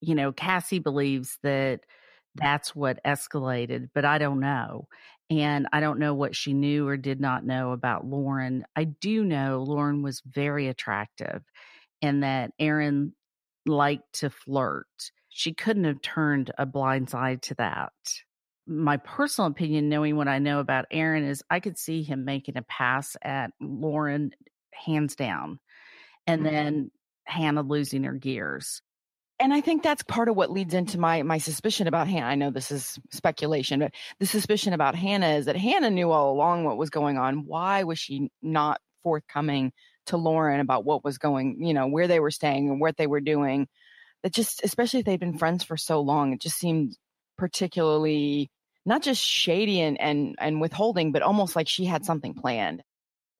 You 0.00 0.14
know 0.14 0.32
cassie 0.32 0.78
believes 0.78 1.38
that 1.42 1.80
that's 2.34 2.74
what 2.76 3.02
escalated 3.04 3.88
but 3.94 4.04
i 4.04 4.18
don't 4.18 4.40
know. 4.40 4.88
And 5.28 5.66
i 5.72 5.80
don't 5.80 5.98
know 5.98 6.14
what 6.14 6.36
she 6.36 6.52
knew 6.54 6.86
or 6.88 6.96
did 6.96 7.20
not 7.20 7.44
know 7.44 7.72
about 7.72 8.06
lauren. 8.06 8.64
I 8.76 8.84
do 8.84 9.24
know 9.24 9.62
lauren 9.66 10.02
was 10.02 10.22
very 10.24 10.68
attractive 10.68 11.42
and 12.02 12.22
that 12.22 12.52
Aaron 12.58 13.14
liked 13.66 14.20
to 14.20 14.30
flirt. 14.30 14.86
She 15.28 15.52
couldn't 15.52 15.84
have 15.84 16.00
turned 16.00 16.50
a 16.56 16.66
blind 16.66 17.10
side 17.10 17.42
to 17.42 17.54
that. 17.56 17.92
My 18.66 18.96
personal 18.96 19.50
opinion, 19.50 19.88
knowing 19.88 20.16
what 20.16 20.28
I 20.28 20.38
know 20.38 20.60
about 20.60 20.86
Aaron, 20.90 21.24
is 21.24 21.42
I 21.50 21.60
could 21.60 21.78
see 21.78 22.02
him 22.02 22.24
making 22.24 22.56
a 22.56 22.62
pass 22.62 23.16
at 23.22 23.50
Lauren 23.60 24.32
hands 24.72 25.14
down 25.16 25.60
and 26.26 26.42
mm-hmm. 26.42 26.54
then 26.54 26.90
Hannah 27.24 27.62
losing 27.62 28.04
her 28.04 28.14
gears. 28.14 28.82
and 29.38 29.52
I 29.52 29.60
think 29.60 29.82
that's 29.82 30.02
part 30.02 30.28
of 30.28 30.36
what 30.36 30.50
leads 30.50 30.74
into 30.74 30.98
my 30.98 31.22
my 31.22 31.38
suspicion 31.38 31.86
about 31.86 32.08
Hannah. 32.08 32.26
I 32.26 32.34
know 32.36 32.50
this 32.50 32.70
is 32.70 32.98
speculation, 33.12 33.80
but 33.80 33.92
the 34.18 34.26
suspicion 34.26 34.72
about 34.72 34.94
Hannah 34.94 35.34
is 35.36 35.46
that 35.46 35.56
Hannah 35.56 35.90
knew 35.90 36.10
all 36.10 36.32
along 36.32 36.64
what 36.64 36.78
was 36.78 36.90
going 36.90 37.18
on. 37.18 37.44
Why 37.46 37.84
was 37.84 37.98
she 37.98 38.30
not 38.42 38.80
forthcoming 39.02 39.72
to 40.06 40.16
Lauren 40.16 40.60
about 40.60 40.84
what 40.84 41.04
was 41.04 41.18
going, 41.18 41.64
you 41.64 41.74
know, 41.74 41.86
where 41.86 42.08
they 42.08 42.20
were 42.20 42.30
staying 42.30 42.68
and 42.68 42.80
what 42.80 42.96
they 42.96 43.06
were 43.06 43.20
doing? 43.20 43.68
That 44.22 44.32
just, 44.32 44.62
especially 44.64 45.00
if 45.00 45.06
they'd 45.06 45.20
been 45.20 45.38
friends 45.38 45.64
for 45.64 45.76
so 45.76 46.00
long, 46.00 46.32
it 46.32 46.40
just 46.40 46.58
seemed 46.58 46.96
particularly 47.36 48.50
not 48.84 49.02
just 49.02 49.20
shady 49.20 49.80
and 49.80 50.00
and 50.00 50.36
and 50.38 50.60
withholding, 50.60 51.12
but 51.12 51.22
almost 51.22 51.56
like 51.56 51.68
she 51.68 51.84
had 51.84 52.04
something 52.04 52.34
planned. 52.34 52.82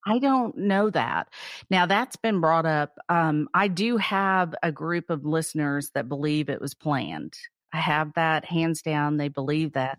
I 0.05 0.19
don't 0.19 0.57
know 0.57 0.91
that. 0.91 1.29
Now 1.71 1.87
that's 1.87 2.17
been 2.17 2.41
brought 2.41 2.67
up. 2.67 2.99
Um, 3.09 3.49
I 3.55 3.69
do 3.69 3.97
have 3.97 4.55
a 4.63 4.71
group 4.71 5.11
of 5.11 5.25
listeners 5.25 5.91
that 5.95 6.09
believe 6.09 6.49
it 6.49 6.61
was 6.61 6.75
planned. 6.75 7.35
I 7.73 7.79
have 7.79 8.13
that 8.15 8.45
hands 8.45 8.83
down. 8.83 9.17
They 9.17 9.29
believe 9.29 9.73
that. 9.73 9.99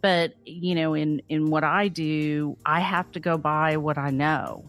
But 0.00 0.34
you 0.44 0.74
know, 0.74 0.94
in 0.94 1.22
in 1.28 1.50
what 1.50 1.64
I 1.64 1.88
do, 1.88 2.58
I 2.64 2.80
have 2.80 3.10
to 3.12 3.20
go 3.20 3.38
by 3.38 3.76
what 3.76 3.98
I 3.98 4.10
know. 4.10 4.64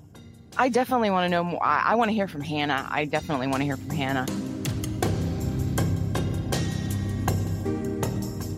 I 0.58 0.70
definitely 0.70 1.10
want 1.10 1.26
to 1.26 1.30
know 1.30 1.44
more. 1.44 1.64
I, 1.64 1.96
want 1.96 2.10
to 2.10 2.16
hear 2.16 2.28
from 2.28 2.42
Hannah. 2.42 2.88
I 2.90 3.06
definitely 3.06 3.48
want 3.48 3.62
to 3.62 3.66
hear 3.66 3.78
from 3.78 3.90
Hannah. 3.90 4.26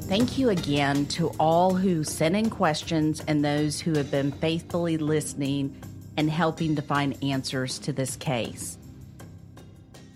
Thank 0.07 0.37
you 0.37 0.49
again 0.49 1.05
to 1.07 1.29
all 1.39 1.73
who 1.73 2.03
sent 2.03 2.35
in 2.35 2.49
questions 2.49 3.21
and 3.27 3.43
those 3.43 3.79
who 3.81 3.93
have 3.93 4.09
been 4.09 4.31
faithfully 4.31 4.97
listening 4.97 5.75
and 6.15 6.29
helping 6.29 6.75
to 6.75 6.81
find 6.81 7.21
answers 7.23 7.79
to 7.79 7.93
this 7.93 8.15
case. 8.15 8.77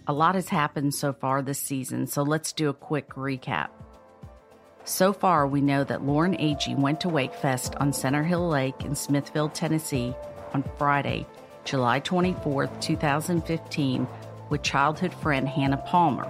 A 0.08 0.14
lot 0.14 0.36
has 0.36 0.50
happened 0.50 0.94
so 0.94 1.14
far 1.14 1.42
this 1.42 1.60
season, 1.60 2.08
so 2.08 2.22
let's 2.22 2.54
do 2.54 2.70
a 2.70 2.74
quick 2.74 3.10
recap. 3.16 3.70
So 4.84 5.14
far, 5.14 5.46
we 5.48 5.62
know 5.62 5.84
that 5.84 6.04
Lauren 6.04 6.38
Agee 6.38 6.78
went 6.78 7.02
to 7.02 7.08
Wakefest 7.08 7.80
on 7.80 7.94
Center 7.94 8.24
Hill 8.24 8.48
Lake 8.48 8.84
in 8.84 8.96
Smithville, 8.96 9.50
Tennessee 9.50 10.16
on 10.54 10.64
Friday, 10.78 11.28
July 11.64 12.00
24, 12.00 12.68
2015, 12.80 14.08
with 14.50 14.62
childhood 14.62 15.14
friend 15.14 15.48
Hannah 15.48 15.78
Palmer. 15.78 16.30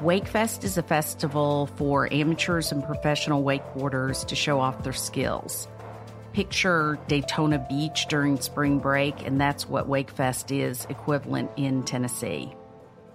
Wakefest 0.00 0.64
is 0.64 0.78
a 0.78 0.82
festival 0.82 1.68
for 1.76 2.12
amateurs 2.12 2.72
and 2.72 2.82
professional 2.82 3.44
wakeboarders 3.44 4.26
to 4.26 4.34
show 4.34 4.58
off 4.58 4.82
their 4.82 4.92
skills. 4.92 5.68
Picture 6.32 6.98
Daytona 7.06 7.64
Beach 7.68 8.06
during 8.08 8.40
spring 8.40 8.78
break, 8.78 9.24
and 9.26 9.40
that's 9.40 9.68
what 9.68 9.88
Wakefest 9.88 10.50
is 10.50 10.86
equivalent 10.86 11.50
in 11.56 11.84
Tennessee. 11.84 12.52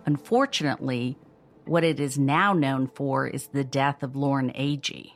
Unfortunately, 0.05 1.17
what 1.65 1.83
it 1.83 1.99
is 1.99 2.17
now 2.17 2.53
known 2.53 2.87
for 2.87 3.27
is 3.27 3.47
the 3.47 3.65
death 3.65 4.01
of 4.01 4.15
Lauren 4.15 4.51
Agee. 4.53 5.13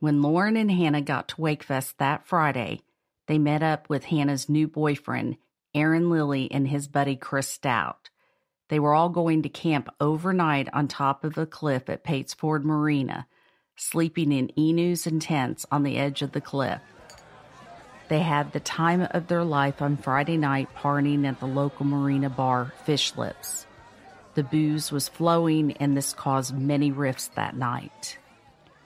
When 0.00 0.22
Lauren 0.22 0.56
and 0.56 0.70
Hannah 0.70 1.02
got 1.02 1.28
to 1.28 1.36
Wakefest 1.36 1.96
that 1.98 2.26
Friday, 2.26 2.80
they 3.32 3.38
met 3.38 3.62
up 3.62 3.88
with 3.88 4.04
Hannah's 4.04 4.50
new 4.50 4.68
boyfriend, 4.68 5.38
Aaron 5.74 6.10
Lilly, 6.10 6.52
and 6.52 6.68
his 6.68 6.86
buddy 6.86 7.16
Chris 7.16 7.48
Stout. 7.48 8.10
They 8.68 8.78
were 8.78 8.92
all 8.92 9.08
going 9.08 9.40
to 9.40 9.48
camp 9.48 9.88
overnight 9.98 10.68
on 10.74 10.86
top 10.86 11.24
of 11.24 11.38
a 11.38 11.46
cliff 11.46 11.88
at 11.88 12.04
Pates 12.04 12.34
Ford 12.34 12.62
Marina, 12.62 13.26
sleeping 13.74 14.32
in 14.32 14.48
ENOs 14.48 15.06
and 15.06 15.22
tents 15.22 15.64
on 15.72 15.82
the 15.82 15.96
edge 15.96 16.20
of 16.20 16.32
the 16.32 16.42
cliff. 16.42 16.82
They 18.08 18.18
had 18.18 18.52
the 18.52 18.60
time 18.60 19.08
of 19.12 19.28
their 19.28 19.44
life 19.44 19.80
on 19.80 19.96
Friday 19.96 20.36
night 20.36 20.68
partying 20.76 21.26
at 21.26 21.40
the 21.40 21.46
local 21.46 21.86
marina 21.86 22.28
bar, 22.28 22.74
Fish 22.84 23.16
Lips. 23.16 23.66
The 24.34 24.44
booze 24.44 24.92
was 24.92 25.08
flowing, 25.08 25.72
and 25.78 25.96
this 25.96 26.12
caused 26.12 26.54
many 26.54 26.92
rifts 26.92 27.28
that 27.28 27.56
night. 27.56 28.18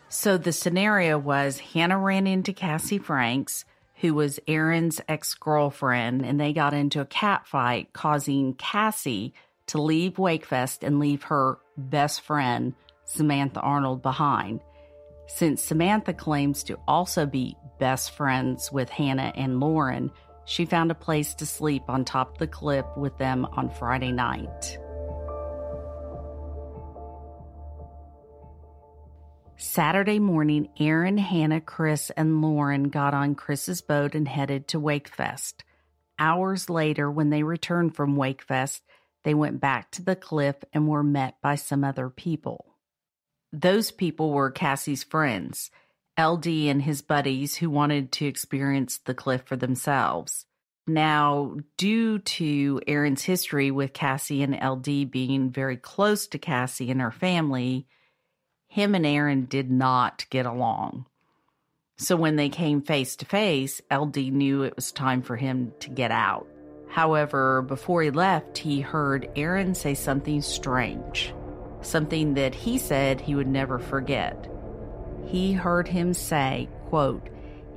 So 0.09 0.39
the 0.39 0.53
scenario 0.53 1.19
was 1.19 1.59
Hannah 1.59 1.99
ran 1.99 2.29
into 2.29 2.53
Cassie 2.53 2.99
Franks, 2.99 3.65
who 4.01 4.15
was 4.15 4.41
Aaron's 4.47 5.01
ex 5.09 5.35
girlfriend, 5.35 6.25
and 6.25 6.39
they 6.39 6.53
got 6.53 6.75
into 6.75 7.01
a 7.01 7.07
cat 7.07 7.47
fight, 7.47 7.93
causing 7.93 8.55
Cassie 8.55 9.35
to 9.69 9.81
leave 9.81 10.15
Wakefest 10.15 10.83
and 10.83 11.01
leave 11.01 11.25
her 11.25 11.59
best 11.77 12.21
friend, 12.21 12.75
Samantha 13.05 13.61
Arnold, 13.61 14.03
behind. 14.03 14.61
Since 15.29 15.63
Samantha 15.63 16.13
claims 16.13 16.63
to 16.65 16.79
also 16.87 17.27
be 17.27 17.57
best 17.81 18.13
friends 18.13 18.71
with 18.71 18.89
Hannah 18.89 19.33
and 19.35 19.61
Lauren, 19.61 20.13
she 20.45 20.65
found 20.65 20.91
a 20.91 20.95
place 20.95 21.35
to 21.35 21.47
sleep 21.47 21.83
on 21.89 22.05
top 22.05 22.33
of 22.33 22.39
the 22.39 22.47
cliff 22.47 22.87
with 22.97 23.17
them 23.19 23.45
on 23.57 23.71
Friday 23.71 24.13
night. 24.13 24.79
Saturday 29.59 30.19
morning, 30.19 30.69
Aaron, 30.79 31.17
Hannah, 31.17 31.63
Chris, 31.63 32.11
and 32.11 32.43
Lauren 32.43 32.91
got 32.91 33.15
on 33.15 33.35
Chris's 33.35 33.81
boat 33.81 34.15
and 34.15 34.29
headed 34.29 34.69
to 34.69 34.81
Wakefest. 34.81 35.63
Hours 36.19 36.69
later, 36.69 37.11
when 37.11 37.31
they 37.31 37.43
returned 37.43 37.97
from 37.97 38.17
Wakefest, 38.17 38.83
they 39.25 39.33
went 39.33 39.61
back 39.61 39.91
to 39.93 40.03
the 40.03 40.15
cliff 40.15 40.57
and 40.75 40.87
were 40.87 41.03
met 41.03 41.37
by 41.43 41.55
some 41.55 41.85
other 41.85 42.11
people. 42.11 42.77
Those 43.51 43.91
people 43.91 44.31
were 44.33 44.51
Cassie's 44.51 45.03
friends, 45.03 45.71
LD 46.19 46.47
and 46.47 46.83
his 46.83 47.01
buddies 47.01 47.57
who 47.57 47.71
wanted 47.71 48.13
to 48.13 48.27
experience 48.27 48.99
the 48.99 49.15
cliff 49.15 49.43
for 49.47 49.57
themselves. 49.57 50.45
Now, 50.87 51.57
due 51.79 52.19
to 52.19 52.81
Aaron's 52.87 53.23
history 53.23 53.71
with 53.71 53.95
Cassie 53.95 54.43
and 54.43 54.55
LD 54.55 55.11
being 55.11 55.51
very 55.51 55.79
close 55.79 56.27
to 56.29 56.39
Cassie 56.39 56.91
and 56.91 57.01
her 57.01 57.11
family, 57.11 57.87
him 58.69 58.95
and 58.95 59.07
Aaron 59.07 59.47
did 59.47 59.71
not 59.71 60.27
get 60.31 60.47
along. 60.47 61.07
So 61.99 62.15
when 62.17 62.37
they 62.37 62.51
came 62.51 62.83
face 62.83 63.17
to 63.17 63.25
face, 63.25 63.81
LD 63.91 64.17
knew 64.33 64.63
it 64.63 64.77
was 64.77 64.93
time 64.93 65.23
for 65.23 65.37
him 65.37 65.73
to 65.81 65.89
get 65.89 66.11
out. 66.11 66.47
However, 66.89 67.63
before 67.63 68.03
he 68.03 68.11
left, 68.11 68.59
he 68.59 68.81
heard 68.81 69.31
Aaron 69.35 69.75
say 69.75 69.95
something 69.95 70.43
strange, 70.43 71.35
something 71.81 72.35
that 72.35 72.55
he 72.55 72.79
said 72.79 73.21
he 73.21 73.35
would 73.35 73.49
never 73.49 73.79
forget. 73.79 74.51
He 75.27 75.53
heard 75.53 75.89
him 75.89 76.15
say, 76.15 76.69
quote, 76.89 77.29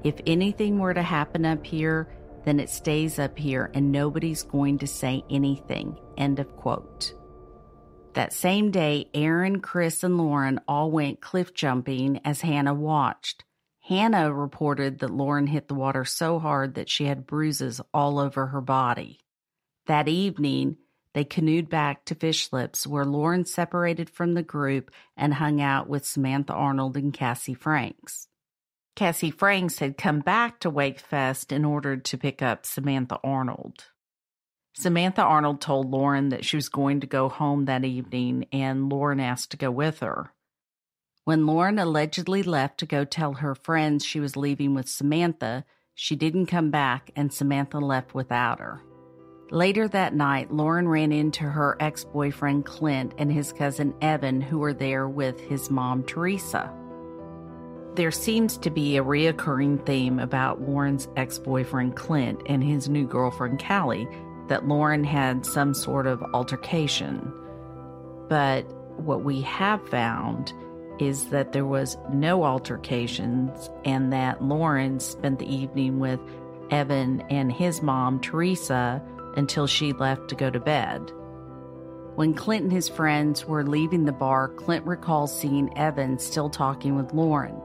if 0.04 0.16
anything 0.26 0.80
were 0.80 0.94
to 0.94 1.02
happen 1.02 1.46
up 1.46 1.66
here, 1.66 2.08
then 2.46 2.60
it 2.60 2.70
stays 2.70 3.20
up 3.20 3.38
here 3.38 3.72
and 3.74 3.92
nobody's 3.92 4.44
going 4.44 4.78
to 4.80 4.88
say 4.88 5.24
anything. 5.30 5.98
End 6.18 6.40
of 6.40 6.56
quote. 6.56 7.14
That 8.14 8.34
same 8.34 8.72
day, 8.72 9.08
Aaron, 9.14 9.62
Chris, 9.62 10.04
and 10.04 10.18
Lauren 10.18 10.60
all 10.68 10.92
went 10.92 11.22
cliff 11.22 11.54
jumping 11.54 12.20
as 12.26 12.42
Hannah 12.42 12.74
watched. 12.74 13.44
Hannah 13.82 14.34
reported 14.34 15.00
that 15.00 15.12
Lauren 15.12 15.48
hit 15.48 15.68
the 15.68 15.76
water 15.76 16.06
so 16.06 16.40
hard 16.40 16.76
that 16.76 16.90
she 16.90 17.06
had 17.06 17.28
bruises 17.28 17.82
all 17.94 18.20
over 18.20 18.48
her 18.48 18.62
body. 18.62 19.20
That 19.86 20.08
evening, 20.08 20.78
they 21.14 21.24
canoed 21.24 21.70
back 21.70 22.06
to 22.06 22.16
Fish 22.16 22.52
Lips, 22.52 22.86
where 22.86 23.06
Lauren 23.06 23.46
separated 23.46 24.10
from 24.10 24.34
the 24.34 24.44
group 24.44 24.92
and 25.18 25.36
hung 25.36 25.62
out 25.62 25.88
with 25.88 26.06
Samantha 26.06 26.54
Arnold 26.54 26.98
and 26.98 27.14
Cassie 27.14 27.54
Franks. 27.54 28.28
Cassie 28.96 29.32
Franks 29.32 29.80
had 29.80 29.98
come 29.98 30.20
back 30.20 30.60
to 30.60 30.70
Wakefest 30.70 31.52
in 31.52 31.64
order 31.64 31.98
to 31.98 32.18
pick 32.18 32.42
up 32.42 32.66
Samantha 32.66 33.20
Arnold. 33.24 33.86
Samantha 34.74 35.22
Arnold 35.22 35.62
told 35.62 35.92
Lauren 35.92 36.30
that 36.30 36.46
she 36.46 36.56
was 36.56 36.70
going 36.70 37.02
to 37.02 37.08
go 37.08 37.28
home 37.30 37.66
that 37.66 37.84
evening, 37.84 38.46
and 38.52 38.90
Lauren 38.90 39.20
asked 39.20 39.52
to 39.52 39.58
go 39.58 39.72
with 39.72 40.00
her. 40.00 40.32
When 41.26 41.46
Lauren 41.46 41.80
allegedly 41.80 42.44
left 42.44 42.80
to 42.80 42.86
go 42.86 43.06
tell 43.06 43.34
her 43.34 43.56
friends 43.56 44.06
she 44.06 44.20
was 44.20 44.38
leaving 44.38 44.74
with 44.74 44.88
Samantha, 44.88 45.66
she 45.94 46.16
didn't 46.16 46.46
come 46.46 46.72
back 46.72 47.12
and 47.16 47.32
Samantha 47.34 47.80
left 47.80 48.16
without 48.16 48.60
her. 48.60 48.82
Later 49.52 49.88
that 49.88 50.14
night, 50.14 50.52
Lauren 50.52 50.88
ran 50.88 51.12
into 51.12 51.44
her 51.44 51.76
ex 51.80 52.06
boyfriend 52.06 52.66
Clint 52.66 53.14
and 53.18 53.32
his 53.32 53.52
cousin 53.52 53.94
Evan, 54.02 54.42
who 54.42 54.60
were 54.60 54.74
there 54.74 55.10
with 55.10 55.40
his 55.42 55.70
mom 55.70 56.04
Teresa. 56.04 56.72
There 57.96 58.12
seems 58.12 58.58
to 58.60 58.70
be 58.70 58.96
a 58.96 59.04
reoccurring 59.04 59.86
theme 59.86 60.20
about 60.20 60.62
Lauren's 60.62 61.08
ex 61.18 61.40
boyfriend 61.40 61.96
Clint 61.96 62.42
and 62.46 62.64
his 62.64 62.88
new 62.88 63.06
girlfriend 63.06 63.64
Callie 63.64 64.08
that 64.50 64.68
Lauren 64.68 65.04
had 65.04 65.46
some 65.46 65.74
sort 65.74 66.06
of 66.06 66.22
altercation. 66.34 67.34
But 68.28 68.64
what 69.00 69.24
we 69.24 69.42
have 69.42 69.88
found 69.90 70.54
is 71.00 71.30
that 71.30 71.54
there 71.54 71.66
was 71.66 71.98
no 72.12 72.44
altercations 72.44 73.70
and 73.86 74.12
that 74.12 74.44
Lauren 74.44 75.00
spent 75.00 75.40
the 75.40 75.52
evening 75.52 76.00
with 76.00 76.20
Evan 76.72 77.22
and 77.30 77.52
his 77.52 77.82
mom, 77.82 78.20
Teresa, 78.20 79.02
until 79.36 79.66
she 79.66 79.94
left 79.94 80.28
to 80.30 80.36
go 80.36 80.50
to 80.50 80.60
bed. 80.60 81.12
When 82.16 82.34
Clint 82.34 82.64
and 82.64 82.72
his 82.74 82.90
friends 82.90 83.46
were 83.46 83.64
leaving 83.64 84.04
the 84.04 84.12
bar, 84.12 84.50
Clint 84.50 84.86
recalls 84.86 85.40
seeing 85.40 85.76
Evan 85.78 86.20
still 86.20 86.50
talking 86.50 86.96
with 86.96 87.14
Lauren. 87.14 87.56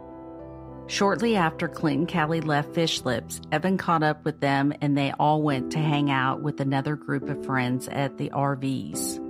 Shortly 0.86 1.34
after 1.34 1.66
Clint 1.66 1.98
and 2.00 2.12
Callie 2.12 2.42
left 2.42 2.74
Fish 2.74 3.02
Lips, 3.04 3.40
Evan 3.50 3.78
caught 3.78 4.02
up 4.02 4.24
with 4.24 4.40
them 4.40 4.72
and 4.82 4.96
they 4.96 5.12
all 5.18 5.40
went 5.40 5.72
to 5.72 5.78
hang 5.78 6.10
out 6.10 6.42
with 6.42 6.60
another 6.60 6.94
group 6.94 7.28
of 7.28 7.44
friends 7.44 7.88
at 7.88 8.18
the 8.18 8.28
RVs. 8.30 9.20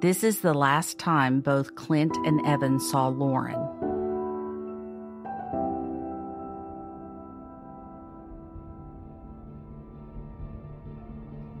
This 0.00 0.22
is 0.22 0.40
the 0.40 0.54
last 0.54 0.98
time 0.98 1.40
both 1.40 1.74
Clint 1.74 2.14
and 2.26 2.46
Evan 2.46 2.78
saw 2.78 3.08
Lauren. 3.08 3.58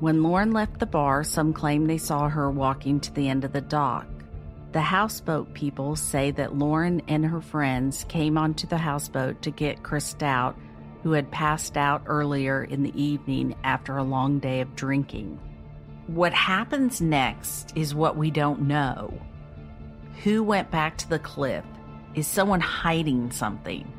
When 0.00 0.22
Lauren 0.22 0.52
left 0.52 0.78
the 0.78 0.86
bar, 0.86 1.24
some 1.24 1.52
claim 1.52 1.86
they 1.86 1.98
saw 1.98 2.28
her 2.28 2.50
walking 2.50 3.00
to 3.00 3.12
the 3.12 3.28
end 3.28 3.44
of 3.44 3.52
the 3.52 3.60
dock. 3.60 4.06
The 4.72 4.80
houseboat 4.80 5.52
people 5.52 5.96
say 5.96 6.30
that 6.32 6.56
Lauren 6.56 7.02
and 7.08 7.26
her 7.26 7.40
friends 7.40 8.04
came 8.04 8.38
onto 8.38 8.68
the 8.68 8.78
houseboat 8.78 9.42
to 9.42 9.50
get 9.50 9.82
Chris 9.82 10.04
Stout, 10.04 10.56
who 11.02 11.10
had 11.10 11.32
passed 11.32 11.76
out 11.76 12.02
earlier 12.06 12.62
in 12.62 12.84
the 12.84 13.02
evening 13.02 13.56
after 13.64 13.96
a 13.96 14.04
long 14.04 14.38
day 14.38 14.60
of 14.60 14.76
drinking. 14.76 15.40
What 16.06 16.32
happens 16.32 17.00
next 17.00 17.72
is 17.74 17.96
what 17.96 18.16
we 18.16 18.30
don't 18.30 18.62
know. 18.62 19.12
Who 20.22 20.44
went 20.44 20.70
back 20.70 20.96
to 20.98 21.08
the 21.08 21.18
cliff? 21.18 21.64
Is 22.14 22.28
someone 22.28 22.60
hiding 22.60 23.32
something? 23.32 23.90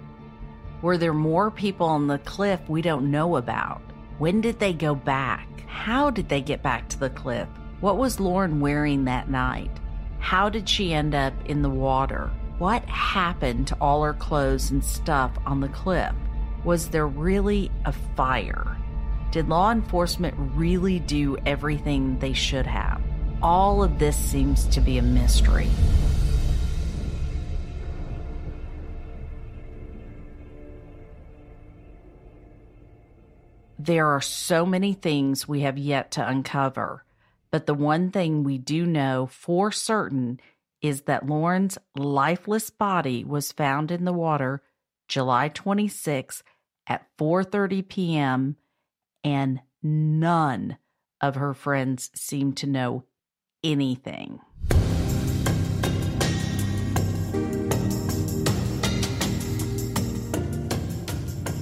Were 0.81 0.97
there 0.97 1.13
more 1.13 1.51
people 1.51 1.87
on 1.87 2.07
the 2.07 2.19
cliff 2.19 2.61
we 2.69 2.81
don't 2.81 3.11
know 3.11 3.35
about? 3.35 3.81
When 4.19 4.39
did 4.39 4.59
they 4.59 4.71
go 4.71 4.95
back? 4.95 5.47
How 5.67 6.09
did 6.09 6.29
they 6.29 6.41
get 6.41 6.63
back 6.63 6.87
to 6.89 6.99
the 6.99 7.09
cliff? 7.09 7.49
What 7.81 7.97
was 7.97 8.21
Lauren 8.21 8.61
wearing 8.61 9.03
that 9.05 9.29
night? 9.29 9.80
How 10.21 10.49
did 10.49 10.69
she 10.69 10.93
end 10.93 11.13
up 11.13 11.33
in 11.45 11.61
the 11.61 11.69
water? 11.69 12.31
What 12.57 12.85
happened 12.85 13.67
to 13.67 13.77
all 13.81 14.03
her 14.03 14.13
clothes 14.13 14.71
and 14.71 14.85
stuff 14.85 15.31
on 15.45 15.59
the 15.59 15.67
cliff? 15.67 16.13
Was 16.63 16.89
there 16.89 17.07
really 17.07 17.69
a 17.85 17.91
fire? 18.15 18.77
Did 19.31 19.49
law 19.49 19.71
enforcement 19.71 20.35
really 20.37 20.99
do 20.99 21.37
everything 21.45 22.19
they 22.19 22.33
should 22.33 22.67
have? 22.67 23.01
All 23.41 23.83
of 23.83 23.97
this 23.97 24.15
seems 24.15 24.67
to 24.67 24.79
be 24.79 24.99
a 24.99 25.01
mystery. 25.01 25.69
There 33.79 34.07
are 34.07 34.21
so 34.21 34.65
many 34.67 34.93
things 34.93 35.47
we 35.47 35.61
have 35.61 35.79
yet 35.79 36.11
to 36.11 36.27
uncover, 36.27 37.03
but 37.51 37.65
the 37.65 37.73
one 37.73 38.11
thing 38.11 38.43
we 38.43 38.57
do 38.57 38.85
know 38.85 39.27
for 39.27 39.71
certain 39.71 40.39
is 40.81 41.01
that 41.01 41.27
Lauren's 41.27 41.77
lifeless 41.95 42.69
body 42.69 43.23
was 43.23 43.51
found 43.51 43.91
in 43.91 44.05
the 44.05 44.13
water 44.13 44.63
July 45.07 45.49
26 45.49 46.43
at 46.87 47.05
4:30 47.17 47.87
p.m. 47.87 48.55
and 49.23 49.59
none 49.83 50.77
of 51.19 51.35
her 51.35 51.53
friends 51.53 52.09
seemed 52.15 52.57
to 52.57 52.67
know 52.67 53.03
anything. 53.63 54.39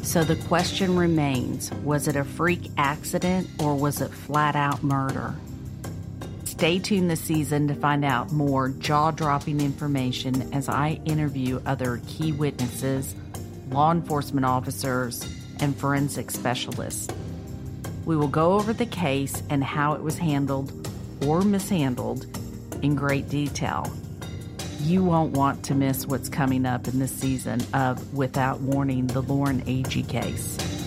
So 0.03 0.23
the 0.23 0.37
question 0.47 0.95
remains 0.95 1.71
was 1.83 2.07
it 2.07 2.15
a 2.15 2.23
freak 2.23 2.71
accident 2.77 3.47
or 3.59 3.75
was 3.75 4.01
it 4.01 4.09
flat 4.11 4.55
out 4.55 4.81
murder? 4.81 5.35
Stay 6.59 6.77
tuned 6.77 7.09
this 7.09 7.21
season 7.21 7.69
to 7.69 7.73
find 7.73 8.03
out 8.03 8.33
more 8.33 8.67
jaw 8.67 9.11
dropping 9.11 9.61
information 9.61 10.53
as 10.53 10.67
I 10.67 10.99
interview 11.05 11.61
other 11.65 12.01
key 12.05 12.33
witnesses, 12.33 13.15
law 13.69 13.93
enforcement 13.93 14.45
officers, 14.45 15.25
and 15.61 15.73
forensic 15.73 16.29
specialists. 16.29 17.07
We 18.03 18.17
will 18.17 18.27
go 18.27 18.55
over 18.55 18.73
the 18.73 18.85
case 18.85 19.41
and 19.49 19.63
how 19.63 19.93
it 19.93 20.01
was 20.01 20.17
handled 20.17 20.73
or 21.25 21.43
mishandled 21.43 22.25
in 22.83 22.93
great 22.93 23.29
detail. 23.29 23.89
You 24.81 25.01
won't 25.01 25.37
want 25.37 25.63
to 25.63 25.75
miss 25.75 26.07
what's 26.07 26.27
coming 26.27 26.65
up 26.65 26.89
in 26.89 26.99
this 26.99 27.15
season 27.15 27.61
of 27.73 28.13
Without 28.13 28.59
Warning, 28.59 29.07
the 29.07 29.21
Lauren 29.21 29.61
Agee 29.61 30.05
case. 30.09 30.78